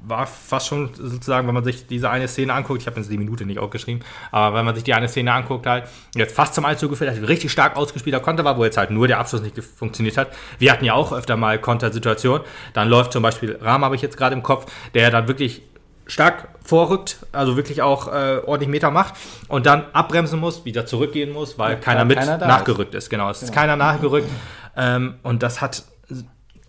[0.06, 3.17] war fast schon sozusagen, wenn man sich diese eine Szene anguckt, ich habe jetzt die
[3.17, 6.65] Minute nicht aufgeschrieben, aber wenn man sich die eine Szene anguckt, halt, jetzt fast zum
[6.65, 9.62] Einzug geführt hat, richtig stark ausgespielter Konter war, wo jetzt halt nur der Abschluss nicht
[9.62, 10.32] funktioniert hat.
[10.60, 12.43] Wir hatten ja auch öfter mal Kontersituationen.
[12.73, 15.62] Dann läuft zum Beispiel Rahm, habe ich jetzt gerade im Kopf, der dann wirklich
[16.06, 19.15] stark vorrückt, also wirklich auch äh, ordentlich Meter macht
[19.47, 23.06] und dann abbremsen muss, wieder zurückgehen muss, weil ja, keiner mit keiner nachgerückt ist.
[23.06, 23.10] ist.
[23.10, 23.51] Genau, es genau.
[23.51, 24.29] ist keiner nachgerückt
[24.75, 25.84] ähm, und das hat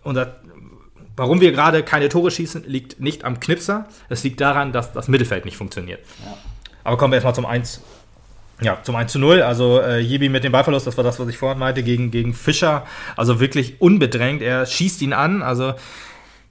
[0.03, 0.35] unser
[1.17, 3.87] Warum wir gerade keine Tore schießen, liegt nicht am Knipser.
[4.09, 6.01] Es liegt daran, dass das Mittelfeld nicht funktioniert.
[6.23, 6.37] Ja.
[6.83, 7.81] Aber kommen wir erstmal zum 1.
[8.61, 9.41] Ja, zum 1 zu 0.
[9.41, 12.33] Also äh, Jebi mit dem Ballverlust, das war das, was ich vorhin meinte, gegen, gegen
[12.33, 12.85] Fischer.
[13.15, 14.41] Also wirklich unbedrängt.
[14.41, 15.41] Er schießt ihn an.
[15.41, 15.73] Also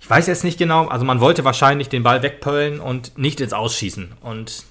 [0.00, 0.88] ich weiß jetzt nicht genau.
[0.88, 4.12] Also man wollte wahrscheinlich den Ball wegpöllen und nicht ins Ausschießen.
[4.20, 4.64] Und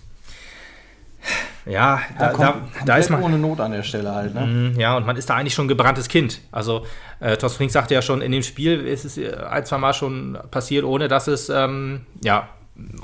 [1.66, 3.24] ja, da, ja, da, da, ist man.
[3.24, 4.46] Ohne Not an der Stelle halt, ne?
[4.46, 6.42] Mhm, ja, und man ist da eigentlich schon ein gebranntes Kind.
[6.52, 6.86] Also,
[7.20, 9.94] äh, Thorsten Frink sagte ja schon, in dem Spiel ist es äh, ein, zwei Mal
[9.94, 12.50] schon passiert, ohne dass es, ähm, ja,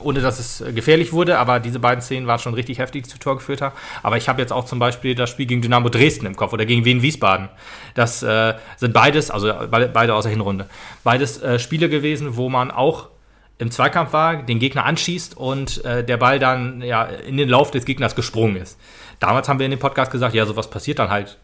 [0.02, 3.20] ohne dass es gefährlich wurde, aber diese beiden Szenen waren schon richtig heftig, die zu
[3.20, 3.76] Tor geführt haben.
[4.02, 6.66] Aber ich habe jetzt auch zum Beispiel das Spiel gegen Dynamo Dresden im Kopf oder
[6.66, 7.50] gegen Wien Wiesbaden.
[7.94, 10.66] Das äh, sind beides, also beide aus der Hinrunde,
[11.04, 13.10] beides äh, Spiele gewesen, wo man auch
[13.60, 17.72] im Zweikampf war, den Gegner anschießt und äh, der Ball dann ja, in den Lauf
[17.72, 18.80] des Gegners gesprungen ist.
[19.20, 21.38] Damals haben wir in dem Podcast gesagt, ja, sowas passiert dann halt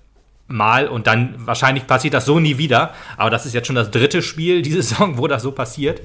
[0.47, 2.93] mal und dann wahrscheinlich passiert das so nie wieder.
[3.17, 6.01] Aber das ist jetzt schon das dritte Spiel diese Saison, wo das so passiert.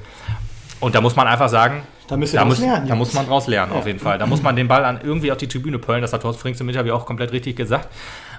[0.80, 3.72] Und da muss man einfach sagen, da, da, muss, lernen, da muss man draus lernen,
[3.72, 3.78] ja.
[3.78, 4.18] auf jeden Fall.
[4.18, 6.02] Da muss man den Ball an irgendwie auf die Tribüne pöllen.
[6.02, 7.88] Das hat Horst Frings im Interview auch komplett richtig gesagt.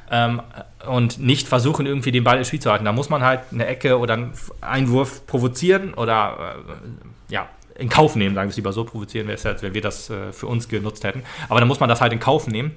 [0.10, 0.41] Ähm,
[0.89, 2.84] und nicht versuchen, irgendwie den Ball ins Spiel zu halten.
[2.84, 6.55] Da muss man halt eine Ecke oder einen Einwurf provozieren oder
[7.29, 7.47] äh, ja,
[7.82, 10.10] in Kauf nehmen, sagen wir es lieber so, provozieren wäre es ja, wenn wir das
[10.10, 11.24] äh, für uns genutzt hätten.
[11.50, 12.76] Aber dann muss man das halt in Kauf nehmen.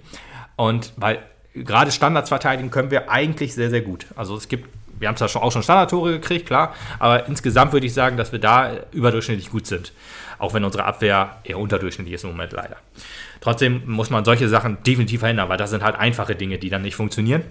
[0.56, 1.20] Und weil
[1.54, 4.06] gerade Standards verteidigen können wir eigentlich sehr, sehr gut.
[4.16, 7.86] Also es gibt, wir haben zwar schon, auch schon Standardtore gekriegt, klar, aber insgesamt würde
[7.86, 9.92] ich sagen, dass wir da überdurchschnittlich gut sind.
[10.38, 12.76] Auch wenn unsere Abwehr eher unterdurchschnittlich ist im Moment leider.
[13.40, 16.82] Trotzdem muss man solche Sachen definitiv verändern, weil das sind halt einfache Dinge, die dann
[16.82, 17.42] nicht funktionieren.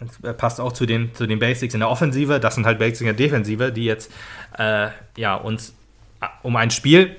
[0.00, 2.40] Das passt auch zu den, zu den Basics in der Offensive.
[2.40, 4.12] Das sind halt Basics in der Defensive, die jetzt
[4.56, 5.77] äh, ja, uns äh,
[6.42, 7.16] um ein Spiel,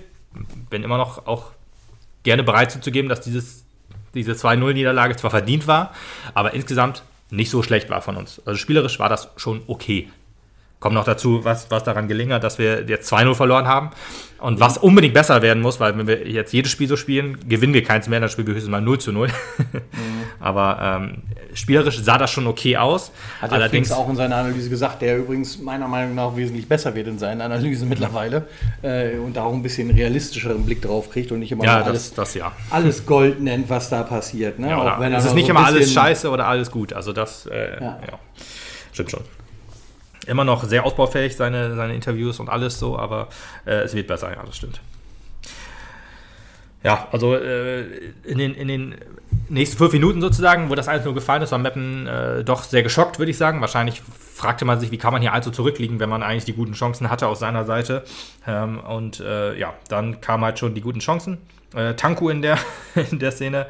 [0.69, 1.51] bin immer noch auch
[2.23, 3.65] gerne bereit zuzugeben, dass dieses
[4.13, 5.93] diese 2-0-Niederlage zwar verdient war,
[6.33, 8.41] aber insgesamt nicht so schlecht war von uns.
[8.45, 10.09] Also spielerisch war das schon okay.
[10.79, 13.89] Kommt noch dazu, was, was daran gelingen hat, dass wir jetzt 2-0 verloren haben.
[14.39, 17.73] Und was unbedingt besser werden muss, weil wenn wir jetzt jedes Spiel so spielen, gewinnen
[17.73, 19.27] wir keins mehr, dann spielen wir höchstens mal 0 zu 0.
[19.27, 19.33] mhm.
[20.39, 23.11] Aber ähm, spielerisch sah das schon okay aus.
[23.41, 27.07] Hat allerdings auch in seiner Analyse gesagt, der übrigens meiner Meinung nach wesentlich besser wird
[27.07, 28.47] in seinen Analysen mittlerweile
[28.81, 32.13] äh, und da auch ein bisschen realistischeren Blick drauf kriegt und nicht immer ja, alles,
[32.13, 32.53] das, ja.
[32.69, 34.59] alles Gold nennt, was da passiert.
[34.59, 34.69] Ne?
[34.69, 36.93] Ja, es ist nicht so immer alles scheiße oder alles gut.
[36.93, 37.99] Also das äh, ja.
[38.93, 39.23] stimmt schon
[40.29, 43.27] immer noch sehr ausbaufähig, seine, seine Interviews und alles so, aber
[43.65, 44.79] äh, es wird besser, ja, das stimmt.
[46.81, 47.81] Ja, also äh,
[48.23, 48.95] in, den, in den
[49.49, 52.83] nächsten fünf Minuten sozusagen, wo das alles nur gefallen ist, war Meppen äh, doch sehr
[52.83, 53.59] geschockt, würde ich sagen.
[53.59, 54.01] Wahrscheinlich
[54.33, 57.09] fragte man sich, wie kann man hier also zurückliegen, wenn man eigentlich die guten Chancen
[57.09, 58.03] hatte aus seiner Seite.
[58.47, 61.39] Ähm, und äh, ja, dann kamen halt schon die guten Chancen.
[61.75, 62.57] Äh, Tanku in der,
[63.11, 63.65] in der Szene,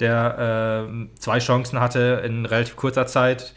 [0.00, 3.54] der äh, zwei Chancen hatte in relativ kurzer Zeit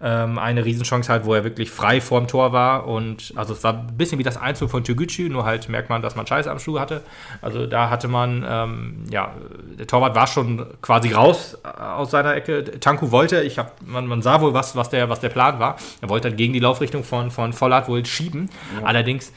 [0.00, 2.86] ähm, eine Riesenchance halt, wo er wirklich frei vorm Tor war.
[2.86, 6.02] Und also es war ein bisschen wie das Einzug von Toguchi, nur halt merkt man,
[6.02, 7.02] dass man Scheiße am Schuh hatte.
[7.42, 9.32] Also da hatte man, ähm, ja,
[9.78, 12.80] der Torwart war schon quasi raus äh, aus seiner Ecke.
[12.80, 15.76] Tanku wollte, ich hab, man, man sah wohl, was, was, der, was der Plan war.
[16.00, 18.50] Er wollte dann gegen die Laufrichtung von, von Vollert wohl schieben.
[18.78, 18.86] Ja.
[18.86, 19.32] Allerdings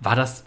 [0.00, 0.44] war das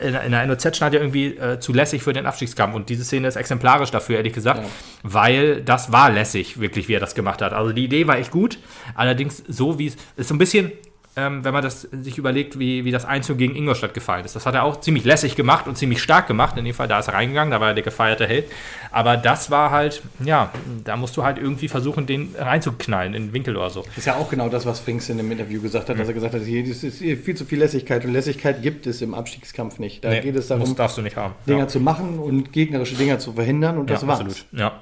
[0.00, 2.74] in, in der NOZ stand ja irgendwie äh, zu lässig für den Abstiegskampf.
[2.74, 4.68] Und diese Szene ist exemplarisch dafür, ehrlich gesagt, ja.
[5.02, 7.52] weil das war lässig, wirklich, wie er das gemacht hat.
[7.52, 8.58] Also die Idee war echt gut.
[8.94, 10.72] Allerdings so, wie es ist so ein bisschen
[11.18, 14.36] ähm, wenn man das sich überlegt, wie, wie das Einzug gegen Ingolstadt gefallen ist.
[14.36, 16.56] Das hat er auch ziemlich lässig gemacht und ziemlich stark gemacht.
[16.56, 18.44] In dem Fall, da ist er reingegangen, da war er der gefeierte Held.
[18.92, 20.52] Aber das war halt, ja,
[20.84, 23.82] da musst du halt irgendwie versuchen, den reinzuknallen, in den Winkel oder so.
[23.82, 26.00] Das ist ja auch genau das, was Frings in dem Interview gesagt hat, mhm.
[26.00, 29.14] dass er gesagt hat, hier ist viel zu viel Lässigkeit und Lässigkeit gibt es im
[29.14, 30.04] Abstiegskampf nicht.
[30.04, 31.34] Da nee, geht es darum, darfst du nicht haben.
[31.48, 31.68] Dinge ja.
[31.68, 34.20] zu machen und gegnerische Dinge zu verhindern und das ja, war's.
[34.20, 34.80] Absolut, ja.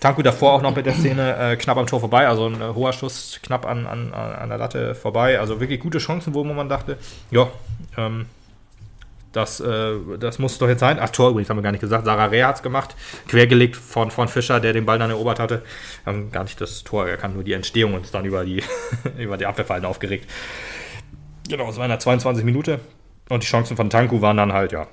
[0.00, 2.74] Tanku davor auch noch mit der Szene äh, knapp am Tor vorbei, also ein äh,
[2.74, 5.40] hoher Schuss knapp an, an, an der Latte vorbei.
[5.40, 6.98] Also wirklich gute Chancen, wo man dachte,
[7.30, 7.48] ja,
[7.96, 8.26] ähm,
[9.32, 10.98] das, äh, das muss doch jetzt sein.
[11.00, 12.04] Ach, Tor übrigens haben wir gar nicht gesagt.
[12.04, 12.96] Sarah Reh hat es gemacht.
[13.26, 15.62] Quergelegt von, von Fischer, der den Ball dann erobert hatte.
[16.06, 18.62] Haben gar nicht das Tor erkannt, nur die Entstehung und dann über die,
[19.18, 20.30] über die Abwehrfallen aufgeregt.
[21.48, 22.80] Genau, es war in der 22 Minute.
[23.28, 24.86] Und die Chancen von Tanku waren dann halt, ja,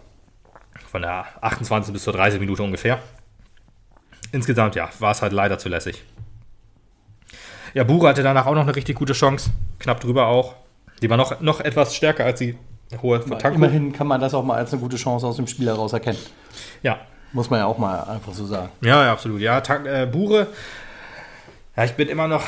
[0.92, 3.00] von der 28 bis zur 30 Minute ungefähr
[4.36, 6.04] insgesamt, ja, war es halt leider zu lässig.
[7.74, 9.50] Ja, Bure hatte danach auch noch eine richtig gute Chance.
[9.80, 10.56] Knapp drüber auch.
[11.02, 12.58] Die war noch, noch etwas stärker als die
[13.02, 13.56] hohe von Tanko.
[13.56, 16.20] Immerhin kann man das auch mal als eine gute Chance aus dem Spiel heraus erkennen.
[16.84, 17.00] Ja.
[17.34, 18.70] Muss man ja auch mal einfach so sagen.
[18.82, 19.42] Ja, ja absolut.
[19.42, 20.48] Ja, äh, Bure,
[21.78, 22.44] ja, ich bin immer noch,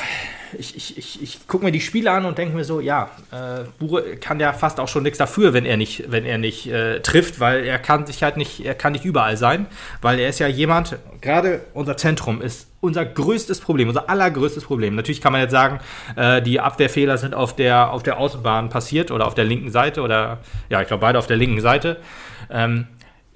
[0.56, 3.64] ich, ich, ich, ich gucke mir die Spiele an und denke mir so, ja, äh,
[3.78, 7.00] Bure kann ja fast auch schon nichts dafür, wenn er nicht, wenn er nicht äh,
[7.00, 9.66] trifft, weil er kann sich halt nicht, er kann nicht überall sein,
[10.00, 14.94] weil er ist ja jemand, gerade unser Zentrum ist unser größtes Problem, unser allergrößtes Problem.
[14.94, 15.80] Natürlich kann man jetzt sagen,
[16.16, 20.00] äh, die Abwehrfehler sind auf der, auf der Außenbahn passiert oder auf der linken Seite
[20.00, 20.38] oder,
[20.70, 21.98] ja, ich glaube beide auf der linken Seite.
[22.50, 22.86] Ähm,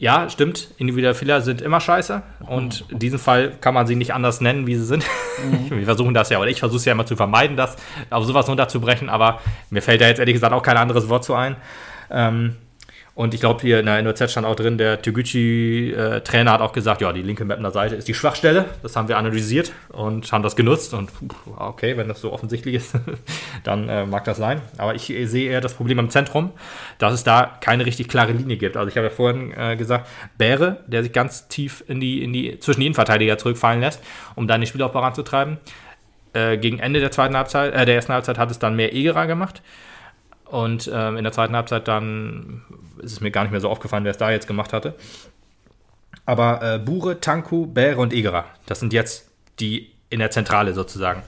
[0.03, 0.67] ja, stimmt.
[0.79, 2.23] Individuelle Fehler sind immer scheiße.
[2.49, 5.07] Und in diesem Fall kann man sie nicht anders nennen, wie sie sind.
[5.45, 5.71] Mhm.
[5.79, 7.77] Wir versuchen das ja, oder ich versuche es ja immer zu vermeiden, das
[8.11, 9.09] auf sowas runterzubrechen.
[9.09, 9.39] Aber
[9.71, 11.55] mir fällt da jetzt ehrlich gesagt auch kein anderes Wort zu ein.
[12.11, 12.57] Ähm,
[13.15, 16.73] und ich glaube, hier in der NOZ stand auch drin, der Toguchi-Trainer äh, hat auch
[16.73, 18.65] gesagt, ja, die linke Mapner Seite ist die Schwachstelle.
[18.83, 20.95] Das haben wir analysiert und haben das genutzt.
[20.95, 21.11] Und
[21.57, 22.95] okay, wenn das so offensichtlich ist,
[23.65, 24.63] dann äh, mag das sein.
[24.79, 26.53] Aber ich sehe eher das Problem im Zentrum,
[26.97, 28.79] dass es da keine richtig klare Linie gibt.
[28.79, 32.33] Also ich habe ja vorhin äh, gesagt, Bäre, der sich ganz tief in die, in
[32.33, 34.03] die, zwischen die Innenverteidiger zurückfallen lässt,
[34.37, 35.59] um dann den Spielaufbau ranzutreiben.
[36.33, 39.27] Äh, gegen Ende der zweiten Halbzeit, äh, der ersten Halbzeit hat es dann mehr Egerer
[39.27, 39.61] gemacht.
[40.53, 42.61] Und ähm, in der zweiten Halbzeit dann
[42.99, 44.95] ist es mir gar nicht mehr so aufgefallen, wer es da jetzt gemacht hatte.
[46.27, 51.23] Aber äh, Bure, Tanku, Bäre und Egerer, das sind jetzt die in der Zentrale sozusagen.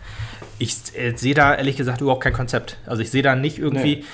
[0.59, 2.77] Ich äh, sehe da ehrlich gesagt überhaupt kein Konzept.
[2.85, 4.05] Also ich sehe da nicht irgendwie,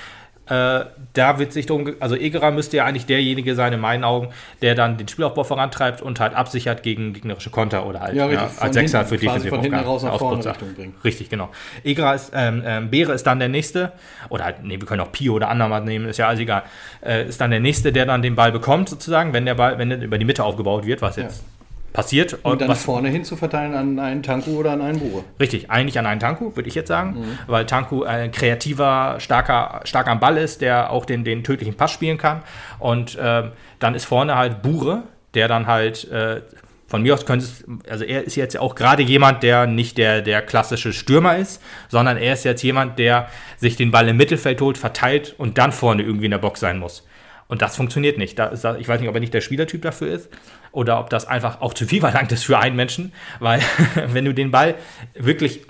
[0.49, 0.55] nee.
[0.55, 4.29] Äh, da wird sich drum, also Egerer müsste ja eigentlich derjenige sein, in meinen Augen,
[4.62, 8.51] der dann den Spielaufbau vorantreibt und halt absichert gegen gegnerische Konter oder halt ja, ja,
[8.59, 10.94] als Sechser für defensive von hinten raus nach vorne Richtung bringen.
[11.03, 11.51] Richtig, genau.
[11.85, 13.92] Egerer ist, ähm, ähm, Beere ist dann der Nächste,
[14.29, 16.62] oder halt, nee, wir können auch Pio oder Andermatt nehmen, ist ja alles egal,
[17.05, 19.90] äh, ist dann der Nächste, der dann den Ball bekommt sozusagen, wenn der Ball, wenn
[19.90, 21.44] der über die Mitte aufgebaut wird, was jetzt
[21.92, 22.38] passiert.
[22.42, 25.24] Und dann was, vorne hin zu verteilen an einen Tanku oder an einen Bure.
[25.38, 27.38] Richtig, eigentlich an einen Tanku, würde ich jetzt sagen, mhm.
[27.46, 31.92] weil Tanku ein kreativer, starker, stark am Ball ist, der auch den, den tödlichen Pass
[31.92, 32.42] spielen kann.
[32.79, 33.44] Und äh,
[33.79, 35.03] dann ist vorne halt Bure,
[35.35, 36.42] der dann halt äh,
[36.90, 40.22] von mir aus könnte es, also er ist jetzt auch gerade jemand, der nicht der,
[40.22, 44.61] der klassische Stürmer ist, sondern er ist jetzt jemand, der sich den Ball im Mittelfeld
[44.61, 47.07] holt, verteilt und dann vorne irgendwie in der Box sein muss.
[47.51, 48.39] Und das funktioniert nicht.
[48.39, 50.29] Da ist, ich weiß nicht, ob er nicht der Spielertyp dafür ist
[50.71, 53.61] oder ob das einfach auch zu viel verlangt ist für einen Menschen, weil
[54.07, 54.77] wenn du den Ball
[55.15, 55.63] wirklich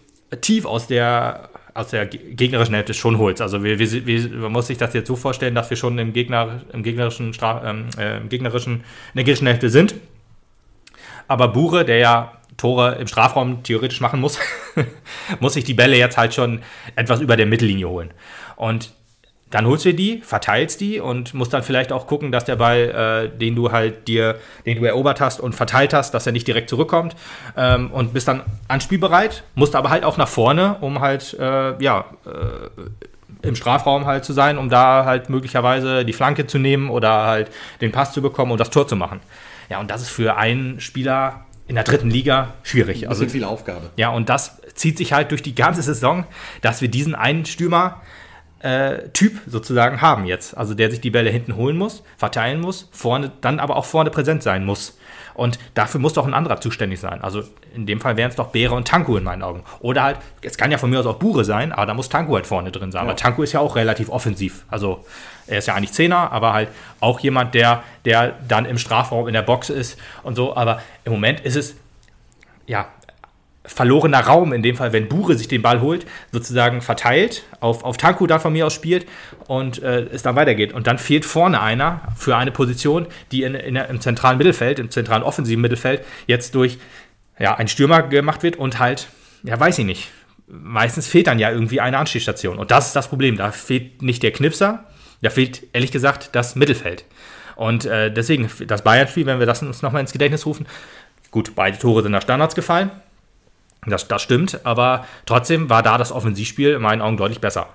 [0.42, 3.40] tief aus der aus der gegnerischen Hälfte schon holst.
[3.40, 6.12] Also wir, wir, wir, man muss sich das jetzt so vorstellen, dass wir schon im,
[6.12, 7.32] Gegner, im gegnerischen,
[7.64, 8.82] ähm, äh, im gegnerischen, in
[9.14, 9.94] der gegnerischen Hälfte sind.
[11.28, 14.38] Aber Bure, der ja Tore im Strafraum theoretisch machen muss,
[15.40, 16.60] muss sich die Bälle jetzt halt schon
[16.96, 18.12] etwas über der Mittellinie holen.
[18.56, 18.92] Und
[19.50, 23.30] dann holst du die, verteilst die und musst dann vielleicht auch gucken, dass der Ball,
[23.34, 26.46] äh, den du halt dir, den du erobert hast und verteilt hast, dass er nicht
[26.46, 27.16] direkt zurückkommt
[27.56, 32.04] ähm, und bist dann anspielbereit, musst aber halt auch nach vorne, um halt, äh, ja,
[32.26, 37.24] äh, im Strafraum halt zu sein, um da halt möglicherweise die Flanke zu nehmen oder
[37.24, 39.20] halt den Pass zu bekommen und das Tor zu machen.
[39.68, 43.08] Ja, und das ist für einen Spieler in der dritten Liga schwierig.
[43.08, 43.90] Also, viel Aufgabe.
[43.96, 46.26] Ja, und das zieht sich halt durch die ganze Saison,
[46.60, 48.00] dass wir diesen einen Stürmer
[48.60, 50.56] äh, Typ sozusagen haben jetzt.
[50.56, 54.10] Also der sich die Bälle hinten holen muss, verteilen muss, vorne, dann aber auch vorne
[54.10, 54.98] präsent sein muss.
[55.34, 57.22] Und dafür muss doch ein anderer zuständig sein.
[57.22, 57.42] Also
[57.74, 59.62] in dem Fall wären es doch Beere und Tanku in meinen Augen.
[59.80, 62.34] Oder halt, es kann ja von mir aus auch Bure sein, aber da muss Tanku
[62.34, 63.04] halt vorne drin sein.
[63.04, 63.08] Ja.
[63.08, 64.64] Aber Tanku ist ja auch relativ offensiv.
[64.68, 65.04] Also
[65.46, 66.68] er ist ja eigentlich Zehner, aber halt
[67.00, 70.56] auch jemand, der, der dann im Strafraum in der Box ist und so.
[70.56, 71.76] Aber im Moment ist es,
[72.66, 72.88] ja,
[73.64, 77.98] verlorener Raum, in dem Fall, wenn Bure sich den Ball holt, sozusagen verteilt, auf, auf
[77.98, 79.06] Tanku dann von mir aus spielt
[79.48, 80.72] und äh, es dann weitergeht.
[80.72, 84.90] Und dann fehlt vorne einer für eine Position, die in, in, im zentralen Mittelfeld, im
[84.90, 86.78] zentralen offensiven Mittelfeld jetzt durch
[87.38, 89.08] ja, einen Stürmer gemacht wird und halt,
[89.42, 90.08] ja, weiß ich nicht.
[90.46, 92.58] Meistens fehlt dann ja irgendwie eine Anstiegsstation.
[92.58, 93.36] Und das ist das Problem.
[93.36, 94.84] Da fehlt nicht der Knipser,
[95.20, 97.04] da fehlt ehrlich gesagt das Mittelfeld.
[97.56, 100.66] Und äh, deswegen, das Bayern-Spiel, wenn wir das uns nochmal ins Gedächtnis rufen,
[101.30, 102.90] gut, beide Tore sind nach Standards gefallen
[103.86, 107.68] das, das stimmt, aber trotzdem war da das Offensivspiel in meinen Augen deutlich besser.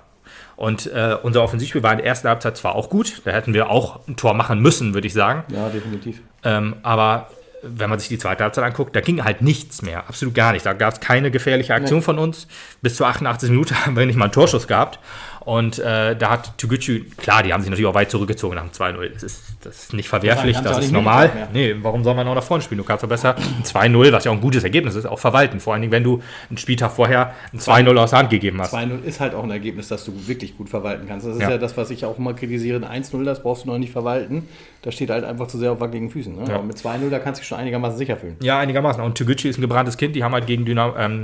[0.56, 3.70] Und äh, unser Offensivspiel war in der ersten Halbzeit zwar auch gut, da hätten wir
[3.70, 5.44] auch ein Tor machen müssen, würde ich sagen.
[5.52, 6.22] Ja, definitiv.
[6.44, 7.28] Ähm, aber
[7.62, 10.64] wenn man sich die zweite Halbzeit anguckt, da ging halt nichts mehr, absolut gar nicht.
[10.64, 12.04] Da gab es keine gefährliche Aktion nee.
[12.04, 12.46] von uns.
[12.80, 14.98] Bis zur 88 Minute haben wir nicht mal einen Torschuss gehabt.
[15.46, 18.72] Und äh, da hat Toguchi, klar, die haben sich natürlich auch weit zurückgezogen nach dem
[18.72, 19.10] 2-0.
[19.10, 21.30] Das ist, das ist nicht verwerflich, das, ist normal.
[21.52, 22.78] Nee, warum soll man auch nach vorne spielen?
[22.78, 25.60] Du kannst doch besser ein 2-0, was ja auch ein gutes Ergebnis ist, auch verwalten.
[25.60, 28.74] Vor allen Dingen, wenn du einen Spieltag vorher ein 2-0 aus der Hand gegeben hast.
[28.74, 31.28] 2-0 ist halt auch ein Ergebnis, das du wirklich gut verwalten kannst.
[31.28, 32.84] Das ist ja, ja das, was ich auch immer kritisiere.
[32.84, 34.48] Ein 1-0, das brauchst du noch nicht verwalten.
[34.82, 36.34] Das steht halt einfach zu sehr auf wackeligen Füßen.
[36.34, 36.44] Ne?
[36.48, 36.56] Ja.
[36.56, 38.34] Aber mit 2-0, da kannst du dich schon einigermaßen sicher fühlen.
[38.42, 39.00] Ja, einigermaßen.
[39.00, 40.16] Und Toguchi ist ein gebranntes Kind.
[40.16, 41.22] Die haben halt gegen Dynamo, ähm,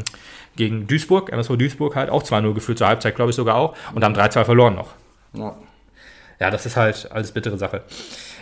[0.56, 3.76] gegen Duisburg, MSV Duisburg halt auch 2-0 geführt zur Halbzeit, glaube ich sogar auch.
[3.94, 4.94] Und haben 3-2 verloren noch.
[5.34, 5.56] Ja.
[6.40, 7.82] ja, das ist halt alles bittere Sache.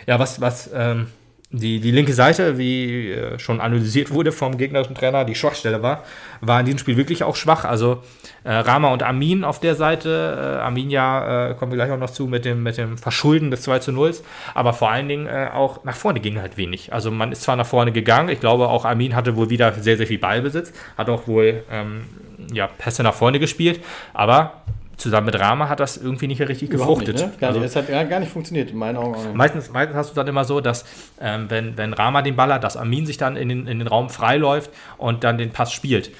[0.07, 1.07] Ja, was, was ähm,
[1.51, 6.03] die, die linke Seite, wie äh, schon analysiert wurde vom gegnerischen Trainer, die Schwachstelle war,
[6.39, 7.65] war in diesem Spiel wirklich auch schwach.
[7.65, 8.03] Also
[8.43, 10.59] äh, Rama und Amin auf der Seite.
[10.59, 13.51] Äh, Amin ja, äh, kommen wir gleich auch noch zu, mit dem, mit dem Verschulden
[13.51, 14.13] des 2 zu 0.
[14.53, 16.93] Aber vor allen Dingen äh, auch nach vorne ging halt wenig.
[16.93, 19.97] Also man ist zwar nach vorne gegangen, ich glaube auch Amin hatte wohl wieder sehr,
[19.97, 22.05] sehr viel Ballbesitz, hat auch wohl ähm,
[22.51, 23.81] ja, Pässe nach vorne gespielt,
[24.13, 24.61] aber
[24.97, 27.15] zusammen mit Rama hat das irgendwie nicht richtig gefruchtet.
[27.15, 27.47] Nicht, ne?
[27.47, 29.17] also, es hat gar nicht funktioniert, in meinen Augen.
[29.33, 30.85] Meistens, meistens hast du dann immer so, dass
[31.19, 33.87] ähm, wenn, wenn Rama den Ball hat, dass Amin sich dann in den, in den
[33.87, 36.11] Raum freiläuft und dann den Pass spielt.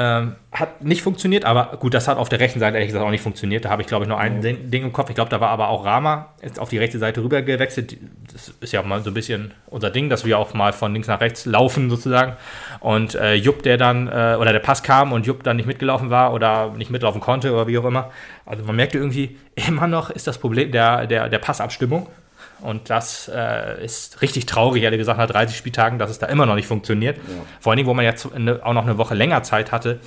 [0.00, 3.10] Ähm, hat nicht funktioniert, aber gut, das hat auf der rechten Seite ehrlich gesagt auch
[3.10, 3.64] nicht funktioniert.
[3.64, 4.52] Da habe ich, glaube ich, nur ein ja.
[4.52, 5.08] Ding im Kopf.
[5.08, 7.96] Ich glaube, da war aber auch Rama jetzt auf die rechte Seite rüber gewechselt.
[8.32, 10.92] Das ist ja auch mal so ein bisschen unser Ding, dass wir auch mal von
[10.92, 12.36] links nach rechts laufen sozusagen.
[12.78, 16.10] Und äh, Jupp, der dann, äh, oder der Pass kam und Jupp dann nicht mitgelaufen
[16.10, 18.12] war oder nicht mitlaufen konnte oder wie auch immer.
[18.46, 22.06] Also man merkte irgendwie, immer noch ist das Problem der, der, der Passabstimmung.
[22.60, 26.46] Und das äh, ist richtig traurig, ehrlich gesagt, nach 30 Spieltagen, dass es da immer
[26.46, 27.16] noch nicht funktioniert.
[27.18, 27.22] Ja.
[27.60, 30.00] Vor allen Dingen, wo man jetzt auch noch eine Woche länger Zeit hatte,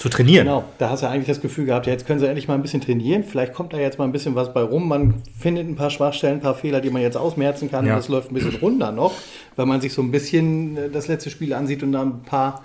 [0.00, 0.46] zu trainieren.
[0.46, 2.62] Genau, da hast du eigentlich das Gefühl gehabt, ja, jetzt können sie endlich mal ein
[2.62, 3.22] bisschen trainieren.
[3.22, 4.88] Vielleicht kommt da jetzt mal ein bisschen was bei rum.
[4.88, 7.84] Man findet ein paar Schwachstellen, ein paar Fehler, die man jetzt ausmerzen kann.
[7.84, 7.92] Ja.
[7.92, 9.12] Und das läuft ein bisschen runter noch,
[9.56, 12.62] weil man sich so ein bisschen äh, das letzte Spiel ansieht und da ein paar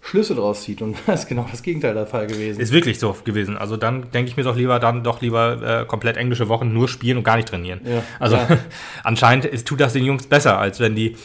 [0.00, 0.82] Schlüsse draus zieht.
[0.82, 2.60] Und das ist genau das Gegenteil der Fall gewesen.
[2.60, 3.56] Ist wirklich so gewesen.
[3.56, 6.88] Also dann denke ich mir doch lieber, dann doch lieber äh, komplett englische Wochen nur
[6.88, 7.80] spielen und gar nicht trainieren.
[7.84, 8.46] Ja, also ja.
[9.04, 11.16] anscheinend ist, tut das den Jungs besser, als wenn die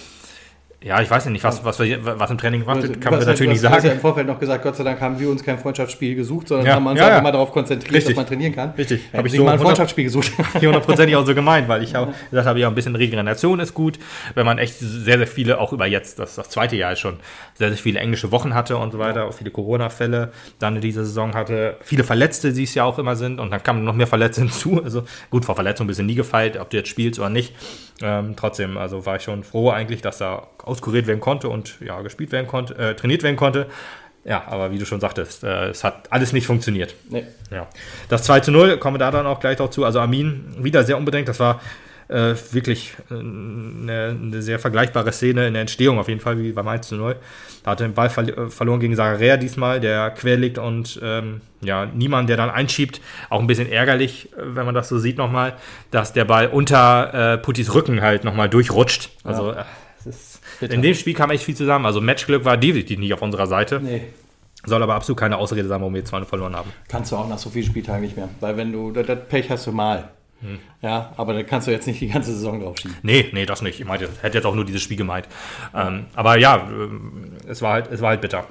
[0.83, 3.61] ja, ich weiß nicht, was, was, was im Training gemacht wird, kann man natürlich nicht
[3.61, 3.71] sagen.
[3.71, 6.13] Du hast ja im Vorfeld noch gesagt, Gott sei Dank haben wir uns kein Freundschaftsspiel
[6.15, 7.19] gesucht, sondern ja, haben uns ja, ja.
[7.19, 8.15] immer darauf konzentriert, Richtig.
[8.15, 8.71] dass man trainieren kann.
[8.71, 9.01] Richtig.
[9.13, 10.31] Habe ich so mal ein Freundschaftsspiel gesucht.
[10.59, 13.73] Hier hundertprozentig auch so gemeint, weil ich auch gesagt habe, ja, ein bisschen Regeneration ist
[13.73, 13.97] gut,
[14.35, 17.17] wenn man echt sehr, sehr viele, auch über jetzt, das, das zweite Jahr schon,
[17.53, 21.05] sehr, sehr viele englische Wochen hatte und so weiter, auch viele Corona-Fälle dann in dieser
[21.05, 24.07] Saison hatte, viele Verletzte, die es ja auch immer sind und dann kamen noch mehr
[24.07, 24.81] Verletzte hinzu.
[24.83, 27.53] Also gut, vor Verletzung bist du nie gefeilt, ob du jetzt spielst oder nicht.
[28.01, 32.01] Ähm, trotzdem, also war ich schon froh eigentlich, dass da auskuriert werden konnte und ja,
[32.01, 33.67] gespielt werden konnte, äh, trainiert werden konnte.
[34.25, 36.95] Ja, aber wie du schon sagtest, äh, es hat alles nicht funktioniert.
[37.09, 37.25] Nee.
[37.51, 37.67] Ja.
[38.09, 39.85] Das 2 zu 0, kommen wir da dann auch gleich dazu.
[39.85, 41.27] Also Armin wieder sehr unbedingt.
[41.27, 41.59] Das war
[42.07, 46.67] äh, wirklich eine, eine, sehr vergleichbare Szene in der Entstehung, auf jeden Fall wie beim
[46.67, 47.15] 1 zu 0.
[47.63, 50.99] Da hat er den Ball ver äh, verloren gegen Sararea diesmal, der quer liegt und
[51.03, 53.01] ähm, ja, niemand, der dann einschiebt.
[53.29, 55.53] Auch ein bisschen ärgerlich, äh, wenn man das so sieht nochmal,
[55.91, 59.09] dass der Ball unter äh, Puttis Rücken halt nochmal durchrutscht.
[59.23, 59.65] Also ja.
[60.71, 61.85] Äh, in dem Spiel kam echt viel zusammen.
[61.85, 63.79] Also Matchglück war definitiv nicht auf unserer Seite.
[63.83, 64.01] Nee.
[64.65, 66.71] Soll aber absolut keine Ausrede sein, warum wir jetzt 2 verloren haben.
[66.87, 68.29] Kannst du auch nach so vielen Spieltagen nicht mehr.
[68.39, 70.09] Weil wenn du, das, Pech hast du mal.
[70.39, 70.59] Hm.
[70.81, 72.95] Ja, aber da kannst du jetzt nicht die ganze Saison drauf schieben.
[73.01, 73.79] Nee, nee, das nicht.
[73.79, 75.27] Ich meinte, hätte jetzt auch nur dieses Spiel gemeint.
[75.73, 78.45] Ähm, aber ja, äh, es war halt, es war halt bitter.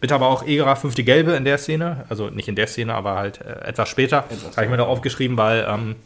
[0.00, 2.04] Bitter war auch Egera fünfte Gelbe in der Szene.
[2.08, 4.24] Also nicht in der Szene, aber halt äh, etwas später.
[4.56, 5.96] Habe ich mir da aufgeschrieben, weil ähm,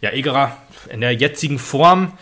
[0.00, 0.56] ja, Egera
[0.90, 2.12] in der jetzigen Form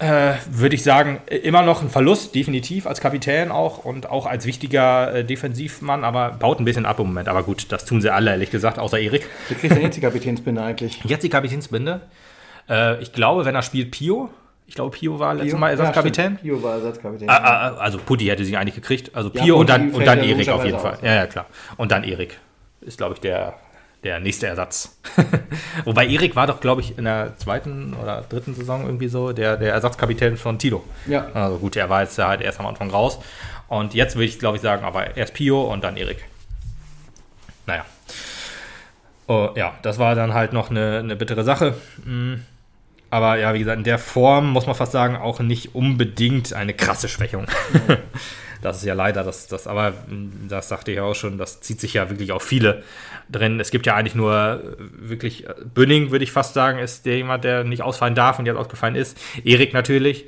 [0.00, 4.46] äh, würde ich sagen, immer noch ein Verlust, definitiv als Kapitän auch und auch als
[4.46, 7.28] wichtiger äh, Defensivmann, aber baut ein bisschen ab im Moment.
[7.28, 9.26] Aber gut, das tun sie alle, ehrlich gesagt, außer Erik.
[9.48, 11.04] Wie kriegt denn jetzt die Kapitänsbinde eigentlich?
[11.04, 12.00] Jetzt die Kapitänsbinde.
[12.68, 14.30] Äh, ich glaube, wenn er spielt, Pio.
[14.66, 16.34] Ich glaube, Pio war letztes Mal Ersatzkapitän.
[16.34, 17.28] Ja, Pio war Ersatzkapitän.
[17.28, 19.14] Ah, ah, ah, also Putti hätte sie eigentlich gekriegt.
[19.14, 20.96] Also Pio ja, und dann, und dann Erik auf jeden Fall.
[21.02, 21.46] Ja, ja, klar.
[21.76, 22.38] Und dann Erik
[22.80, 23.54] ist, glaube ich, der
[24.02, 24.98] der nächste Ersatz.
[25.84, 29.56] Wobei Erik war doch, glaube ich, in der zweiten oder dritten Saison irgendwie so der,
[29.56, 30.84] der Ersatzkapitän von Tilo.
[31.06, 31.28] Ja.
[31.34, 33.18] Also gut, er war jetzt halt erst am Anfang raus.
[33.68, 36.24] Und jetzt würde ich, glaube ich, sagen, aber erst Pio und dann Erik.
[37.66, 37.84] Naja.
[39.26, 41.74] Oh, ja, das war dann halt noch eine, eine bittere Sache.
[42.04, 42.44] Mhm.
[43.10, 46.74] Aber ja, wie gesagt, in der Form muss man fast sagen, auch nicht unbedingt eine
[46.74, 47.46] krasse Schwächung.
[48.62, 49.94] Das ist ja leider das, das aber
[50.48, 52.82] das sagte ich auch schon, das zieht sich ja wirklich auf viele
[53.30, 53.60] drin.
[53.60, 57.16] Es gibt ja eigentlich nur äh, wirklich, äh, Bünning, würde ich fast sagen, ist der
[57.16, 59.18] jemand, der nicht ausfallen darf und jetzt ausgefallen ist.
[59.44, 60.26] Erik natürlich